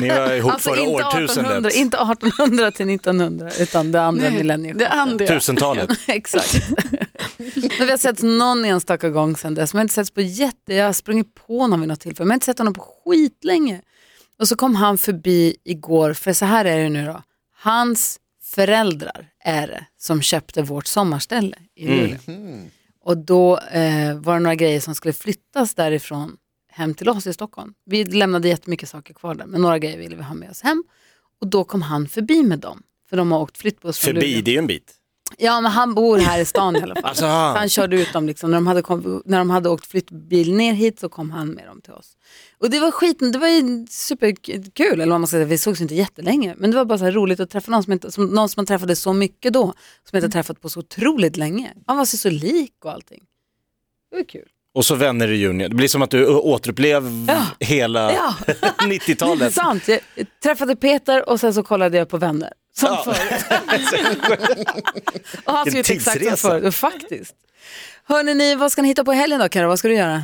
Ni 0.00 0.08
var 0.08 0.32
ihop 0.34 0.52
Alltså 0.52 0.70
förra 0.70 0.80
inte 0.80 0.92
1800, 1.00 1.24
årtusendet. 1.24 1.74
inte 1.74 1.96
1800 1.96 2.70
till 2.70 2.88
1900 2.88 3.50
utan 3.60 3.92
det 3.92 4.02
andra 4.02 4.28
Nej, 4.28 4.38
millennieskiftet. 4.38 4.88
det 4.90 4.94
andra. 4.94 5.26
Tusentalet. 5.26 5.90
Exakt. 6.06 6.54
Men 7.78 7.86
vi 7.86 7.90
har 7.90 7.96
sett 7.96 8.22
någon 8.22 8.64
enstaka 8.64 9.10
gång 9.10 9.36
sedan 9.36 9.54
dess. 9.54 9.74
Men 9.74 9.78
jag 9.78 9.80
har 9.80 9.84
inte 9.84 9.94
setts 9.94 10.10
på 10.10 10.20
jätte... 10.20 10.74
Jag 10.74 10.86
har 10.86 10.92
sprungit 10.92 11.34
på 11.34 11.58
honom 11.58 11.80
vid 11.80 11.88
något 11.88 12.00
tillfälle. 12.00 12.26
Men 12.28 12.34
inte 12.34 12.46
sett 12.46 12.58
honom 12.58 12.74
på 12.74 12.80
skitlänge. 13.04 13.80
Och 14.40 14.48
så 14.48 14.56
kom 14.56 14.74
han 14.76 14.98
förbi 14.98 15.56
igår, 15.64 16.12
för 16.12 16.32
så 16.32 16.44
här 16.44 16.64
är 16.64 16.82
det 16.82 16.88
nu 16.88 17.06
då. 17.06 17.22
Hans 17.56 18.20
föräldrar 18.44 19.28
är 19.44 19.66
det 19.66 19.86
som 19.98 20.22
köpte 20.22 20.62
vårt 20.62 20.86
sommarställe 20.86 21.56
i 21.76 21.86
Luleå. 21.88 22.18
Och 23.04 23.18
då 23.18 23.58
eh, 23.58 24.14
var 24.18 24.34
det 24.34 24.40
några 24.40 24.54
grejer 24.54 24.80
som 24.80 24.94
skulle 24.94 25.12
flyttas 25.12 25.74
därifrån 25.74 26.36
hem 26.68 26.94
till 26.94 27.08
oss 27.08 27.26
i 27.26 27.32
Stockholm. 27.32 27.74
Vi 27.86 28.04
lämnade 28.04 28.48
jättemycket 28.48 28.88
saker 28.88 29.14
kvar 29.14 29.34
där, 29.34 29.46
men 29.46 29.60
några 29.60 29.78
grejer 29.78 29.98
ville 29.98 30.16
vi 30.16 30.22
ha 30.22 30.34
med 30.34 30.50
oss 30.50 30.62
hem. 30.62 30.84
Och 31.40 31.46
då 31.46 31.64
kom 31.64 31.82
han 31.82 32.08
förbi 32.08 32.42
med 32.42 32.58
dem, 32.58 32.82
för 33.10 33.16
de 33.16 33.32
har 33.32 33.40
åkt 33.40 33.58
flyttbuss 33.58 33.98
Förbi, 33.98 34.42
det 34.42 34.50
är 34.50 34.52
ju 34.52 34.58
en 34.58 34.66
bit. 34.66 34.94
Ja, 35.38 35.60
men 35.60 35.72
han 35.72 35.94
bor 35.94 36.18
här 36.18 36.40
i 36.40 36.44
stan 36.44 36.76
i 36.76 36.80
alla 36.82 36.94
fall. 36.94 37.04
Alltså, 37.04 37.22
Så 37.22 37.26
han 37.28 37.68
körde 37.68 38.00
ut 38.00 38.12
dem, 38.12 38.26
liksom. 38.26 38.50
när, 38.50 38.56
de 38.56 38.66
hade 38.66 38.82
kom, 38.82 39.22
när 39.24 39.38
de 39.38 39.50
hade 39.50 39.68
åkt 39.68 39.86
flyttbil 39.86 40.54
ner 40.54 40.72
hit 40.72 41.00
så 41.00 41.08
kom 41.08 41.30
han 41.30 41.48
med 41.48 41.66
dem 41.66 41.80
till 41.80 41.92
oss. 41.92 42.16
Och 42.58 42.70
det 42.70 42.80
var 42.80 42.90
skiten, 42.90 43.32
det 43.32 43.38
var 43.38 43.48
ju 43.48 43.86
superkul, 43.90 45.00
eller 45.00 45.12
vad 45.12 45.20
man 45.20 45.26
ska 45.26 45.34
säga, 45.34 45.44
vi 45.44 45.58
sågs 45.58 45.80
inte 45.80 45.94
jättelänge. 45.94 46.54
Men 46.58 46.70
det 46.70 46.76
var 46.76 46.84
bara 46.84 46.98
så 46.98 47.04
här 47.04 47.12
roligt 47.12 47.40
att 47.40 47.50
träffa 47.50 47.70
någon 47.70 47.82
som, 47.82 47.92
inte, 47.92 48.12
som, 48.12 48.26
någon 48.26 48.48
som 48.48 48.60
man 48.60 48.66
träffade 48.66 48.96
så 48.96 49.12
mycket 49.12 49.52
då, 49.52 49.62
som 49.64 49.74
jag 50.12 50.24
inte 50.24 50.32
träffat 50.32 50.60
på 50.60 50.68
så 50.68 50.80
otroligt 50.80 51.36
länge. 51.36 51.72
Han 51.86 51.96
var 51.96 52.04
sig 52.04 52.18
så 52.18 52.30
lik 52.30 52.72
och 52.84 52.92
allting. 52.92 53.22
Det 54.10 54.16
var 54.16 54.24
kul. 54.24 54.48
och 54.74 54.84
så 54.84 54.94
vänner 54.94 55.28
i 55.30 55.36
juni. 55.36 55.68
Det 55.68 55.74
blir 55.74 55.88
som 55.88 56.02
att 56.02 56.10
du 56.10 56.26
återupplev 56.26 57.24
Ja. 57.28 57.42
hela 57.60 58.12
Ja. 58.12 58.34
90-talet. 58.78 59.54
Sant, 59.54 59.88
jag 59.88 60.00
träffade 60.42 60.76
Peter 60.76 61.28
och 61.28 61.40
sen 61.40 61.54
så 61.54 61.62
kollade 61.62 61.98
jag 61.98 62.08
på 62.08 62.16
vänner. 62.18 62.52
Som 62.78 62.88
Ja. 62.88 63.04
förut. 63.14 63.44
och 65.44 65.52
han 65.52 65.70
ser 65.70 65.78
ut 65.80 65.90
exakt 65.90 66.24
som 66.26 66.36
förut, 66.36 66.74
faktiskt. 66.74 67.34
Hörrni, 68.04 68.34
ni, 68.34 68.54
vad 68.54 68.72
ska 68.72 68.82
ni 68.82 68.88
hitta 68.88 69.04
på 69.04 69.12
helgen 69.12 69.40
då 69.40 69.48
Karo? 69.48 69.68
Vad 69.68 69.78
ska 69.78 69.88
du 69.88 69.94
göra? 69.94 70.22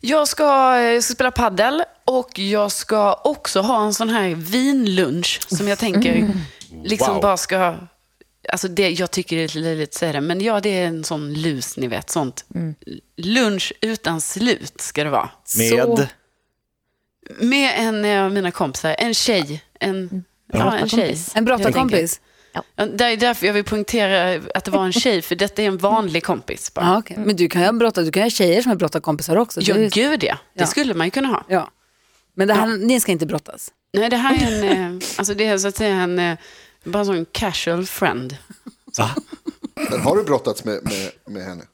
Jag 0.00 0.28
ska, 0.28 0.80
jag 0.80 1.04
ska 1.04 1.14
spela 1.14 1.30
paddel 1.30 1.82
och 2.04 2.38
jag 2.38 2.72
ska 2.72 3.14
också 3.14 3.60
ha 3.60 3.84
en 3.86 3.94
sån 3.94 4.08
här 4.08 4.28
vinlunch 4.34 5.40
som 5.48 5.68
jag 5.68 5.78
tänker 5.78 6.30
liksom 6.84 7.12
Wow. 7.14 7.22
bara 7.22 7.36
ska... 7.36 7.76
Alltså 8.48 8.68
det, 8.68 8.90
jag 8.90 9.10
tycker 9.10 9.36
det 9.36 9.42
är 9.42 9.46
lite 9.46 9.58
löjligt 9.58 9.88
att 9.88 9.94
säga 9.94 10.12
det, 10.12 10.20
men 10.20 10.40
ja, 10.40 10.60
det 10.60 10.68
är 10.68 10.86
en 10.86 11.04
sån 11.04 11.34
lus, 11.34 11.76
ni 11.76 11.86
vet. 11.86 12.10
Sånt. 12.10 12.44
Lunch 13.16 13.72
utan 13.80 14.20
slut 14.20 14.80
ska 14.80 15.04
det 15.04 15.10
vara. 15.10 15.30
Med, 15.58 15.70
Så- 15.70 16.06
Med 17.40 17.74
en 17.76 18.24
av 18.24 18.32
mina 18.32 18.50
kompisar, 18.50 18.94
en 18.98 19.14
tjej. 19.14 19.62
En, 19.80 20.24
ja, 20.52 20.76
en 20.76 20.88
tjej. 20.88 21.16
En 21.34 21.44
brottarkompis? 21.44 22.20
Ja, 22.52 22.86
Det 22.86 23.04
är 23.04 23.16
därför 23.16 23.46
jag 23.46 23.54
vill 23.54 23.64
poängtera 23.64 24.42
att 24.54 24.64
det 24.64 24.70
var 24.70 24.84
en 24.84 24.92
tjej, 24.92 25.22
för 25.22 25.34
detta 25.36 25.62
är 25.62 25.66
en 25.66 25.78
vanlig 25.78 26.24
kompis. 26.24 26.74
Bara. 26.74 26.84
Ja, 26.86 26.98
okej. 26.98 27.16
Men 27.18 27.36
du 27.36 27.48
kan 27.48 27.62
ju 27.62 27.68
ha 27.84 27.90
du 27.90 28.12
kan 28.12 28.22
ha 28.22 28.30
tjejer 28.30 28.62
som 28.62 28.72
är 28.72 28.76
brottarkompisar 28.76 29.36
också. 29.36 29.60
Ja, 29.60 29.74
Det 29.74 29.84
är- 29.84 29.90
gud 29.90 30.24
ja. 30.24 30.38
Det 30.54 30.60
Ja. 30.60 30.66
skulle 30.66 30.94
man 30.94 31.06
ju 31.06 31.10
kunna 31.10 31.28
ha. 31.28 31.44
ja. 31.48 31.70
Men 32.34 32.48
det 32.48 32.54
här, 32.54 32.66
ni 32.66 33.00
ska 33.00 33.12
inte 33.12 33.26
brottas. 33.26 33.70
Nej, 33.92 34.10
det 34.10 34.16
här 34.16 34.34
är 34.34 34.64
en, 34.74 34.96
eh, 34.98 35.02
alltså 35.16 35.34
det 35.34 35.46
är 35.46 35.58
så 35.58 35.68
att 35.68 35.76
säga 35.76 35.94
en, 35.94 36.18
eh, 36.18 36.38
bara 36.84 36.98
en 37.00 37.06
sån 37.06 37.26
casual 37.32 37.86
friend. 37.86 38.36
Men 39.90 40.00
har 40.00 40.16
du 40.16 40.24
brottats 40.24 40.64
med, 40.64 40.80
med, 40.84 41.10
med 41.34 41.42
henne? 41.44 41.64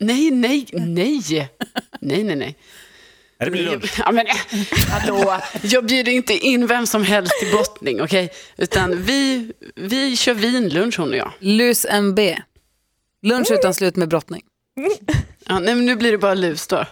Nej, 0.00 0.30
nej, 0.30 0.66
nej. 0.72 1.48
Nej, 2.00 2.24
nej, 2.24 2.36
nej. 2.36 2.56
Ja, 3.38 3.44
Det 3.44 3.50
blir 3.50 3.62
lunch. 3.70 3.94
Ja, 3.98 4.12
men, 4.12 4.26
hallå, 4.90 5.40
jag 5.62 5.86
bjuder 5.86 6.12
inte 6.12 6.34
in 6.34 6.66
vem 6.66 6.86
som 6.86 7.02
helst 7.04 7.32
till 7.40 7.50
brottning, 7.50 8.02
okej? 8.02 8.30
Utan 8.56 9.02
vi, 9.02 9.52
vi 9.74 10.16
kör 10.16 10.34
vinlunch 10.34 10.98
hon 10.98 11.08
och 11.10 11.16
jag. 11.16 11.32
Lus 11.38 11.86
MB. 11.90 12.18
Lunch 13.22 13.50
utan 13.50 13.74
slut 13.74 13.96
med 13.96 14.08
brottning. 14.08 14.42
Ja, 15.48 15.58
nej, 15.58 15.74
men 15.74 15.86
nu 15.86 15.96
blir 15.96 16.12
det 16.12 16.18
bara 16.18 16.34
lus 16.34 16.66
då. 16.66 16.84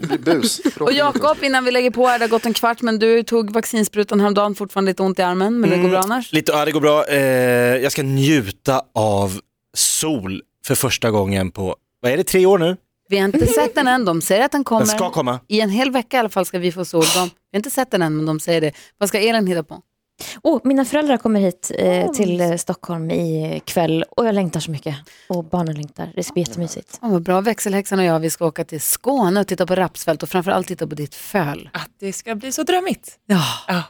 Det 0.00 0.06
blir 0.06 0.18
bus. 0.18 0.60
Och 0.80 0.92
Jakob, 0.92 1.36
innan 1.42 1.64
vi 1.64 1.70
lägger 1.70 1.90
på 1.90 2.06
här, 2.06 2.18
det 2.18 2.24
har 2.24 2.30
gått 2.30 2.46
en 2.46 2.54
kvart, 2.54 2.82
men 2.82 2.98
du 2.98 3.22
tog 3.22 3.52
vaccinsprutan 3.52 4.20
häromdagen, 4.20 4.54
fortfarande 4.54 4.90
lite 4.90 5.02
ont 5.02 5.18
i 5.18 5.22
armen, 5.22 5.60
men 5.60 5.70
det 5.70 5.76
går 5.76 5.88
bra 5.88 5.98
annars. 5.98 6.32
Lite, 6.32 6.52
ja, 6.52 6.64
det 6.64 6.72
går 6.72 6.80
bra. 6.80 7.06
Eh, 7.06 7.20
jag 7.76 7.92
ska 7.92 8.02
njuta 8.02 8.82
av 8.94 9.40
sol 9.74 10.42
för 10.66 10.74
första 10.74 11.10
gången 11.10 11.50
på, 11.50 11.76
vad 12.00 12.12
är 12.12 12.16
det, 12.16 12.24
tre 12.24 12.46
år 12.46 12.58
nu? 12.58 12.76
Vi 13.10 13.18
har 13.18 13.24
inte 13.24 13.46
sett 13.46 13.74
den 13.74 13.88
än, 13.88 14.04
de 14.04 14.20
säger 14.22 14.44
att 14.44 14.52
den 14.52 14.64
kommer. 14.64 14.80
Den 14.86 14.88
ska 14.88 15.10
komma. 15.10 15.40
I 15.48 15.60
en 15.60 15.70
hel 15.70 15.90
vecka 15.90 16.16
i 16.16 16.20
alla 16.20 16.28
fall 16.28 16.46
ska 16.46 16.58
vi 16.58 16.72
få. 16.72 16.84
De, 16.90 17.00
vi 17.00 17.06
har 17.16 17.30
inte 17.56 17.70
sett 17.70 17.90
den 17.90 18.02
än, 18.02 18.16
men 18.16 18.26
de 18.26 18.40
säger 18.40 18.60
det. 18.60 18.72
Vad 18.98 19.08
ska 19.08 19.18
Elin 19.18 19.46
hitta 19.46 19.62
på? 19.62 19.82
Oh, 20.42 20.60
mina 20.64 20.84
föräldrar 20.84 21.16
kommer 21.16 21.40
hit 21.40 21.70
eh, 21.78 22.10
till 22.10 22.40
eh, 22.40 22.56
Stockholm 22.56 23.10
i 23.10 23.60
kväll 23.64 24.04
och 24.10 24.26
jag 24.26 24.34
längtar 24.34 24.60
så 24.60 24.70
mycket. 24.70 24.96
Och 25.28 25.44
barnen 25.44 25.74
längtar. 25.76 26.12
Det 26.16 26.22
ska 26.22 26.32
bli 26.32 26.42
jättemysigt. 26.42 26.98
Oh, 27.02 27.10
vad 27.10 27.22
bra, 27.22 27.40
växelhäxan 27.40 27.98
och 27.98 28.04
jag, 28.04 28.20
vi 28.20 28.30
ska 28.30 28.46
åka 28.46 28.64
till 28.64 28.80
Skåne 28.80 29.40
och 29.40 29.46
titta 29.46 29.66
på 29.66 29.74
rapsfält 29.74 30.22
och 30.22 30.28
framförallt 30.28 30.66
titta 30.68 30.86
på 30.86 30.94
ditt 30.94 31.14
föl. 31.14 31.68
Att 31.72 31.90
det 32.00 32.12
ska 32.12 32.34
bli 32.34 32.52
så 32.52 32.62
drömmigt. 32.62 33.18
Ja, 33.26 33.44
Ja. 33.68 33.82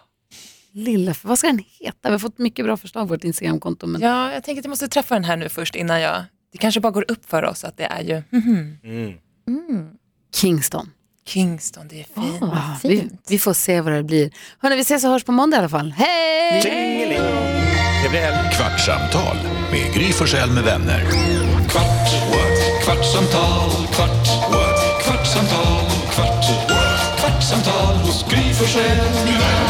lilla, 0.73 1.15
vad 1.23 1.39
ska 1.39 1.47
den 1.47 1.65
heta? 1.81 2.09
Vi 2.09 2.11
har 2.11 2.19
fått 2.19 2.39
mycket 2.39 2.65
bra 2.65 2.77
förslag 2.77 3.09
på 3.09 3.15
vårt 3.15 3.25
Instagramkonto. 3.25 3.87
Men... 3.87 4.01
ja, 4.01 4.33
jag 4.33 4.45
tänker 4.45 4.61
att 4.61 4.65
jag 4.65 4.71
måste 4.71 4.89
träffa 4.89 5.15
den 5.15 5.25
här 5.25 5.37
nu 5.37 5.49
först 5.49 5.75
innan 5.75 6.01
jag... 6.01 6.25
Det 6.53 6.59
kanske 6.59 6.81
bara 6.81 6.91
går 6.93 7.05
upp 7.11 7.31
för 7.31 7.43
oss 7.45 7.65
att 7.65 7.77
det 7.77 7.85
är 7.85 8.03
ju 8.03 8.23
mhm, 8.31 8.79
Mm. 9.47 9.89
Kingston. 10.35 10.91
Kingston, 11.27 11.89
det 11.89 12.01
är 12.01 12.05
fint. 12.05 12.37
Ja, 12.41 12.47
vad 12.83 12.91
vi, 12.91 12.99
fint. 13.01 13.27
vi 13.29 13.39
får 13.39 13.53
se 13.53 13.81
vad 13.81 13.93
det 13.93 14.03
blir. 14.03 14.31
Hörrni, 14.59 14.77
vi 14.77 14.83
ses 14.83 15.05
och 15.05 15.11
hörs 15.11 15.25
på 15.25 15.33
måndag 15.33 15.57
i 15.57 15.59
alla 15.59 15.69
fall. 15.69 15.93
Hej! 15.97 16.63
Trevlig 16.63 17.17
helg. 18.21 18.51
Kvartsamtal 18.53 19.37
med 19.71 19.95
Gry 19.95 20.13
Forssell 20.13 20.51
med 20.51 20.65
vänner. 20.65 21.01
Kvart, 21.69 22.11
what? 22.31 22.85
kvartsamtal, 22.85 23.71
kvart, 23.95 24.27
what? 24.51 25.03
kvartsamtal, 25.05 25.91
kvart, 26.15 26.45
what? 26.69 27.21
kvartsamtal 27.21 27.95
hos 27.97 28.25
Gry 28.31 28.55
Forssell 28.55 28.97
med 28.97 29.27
vänner. 29.27 29.70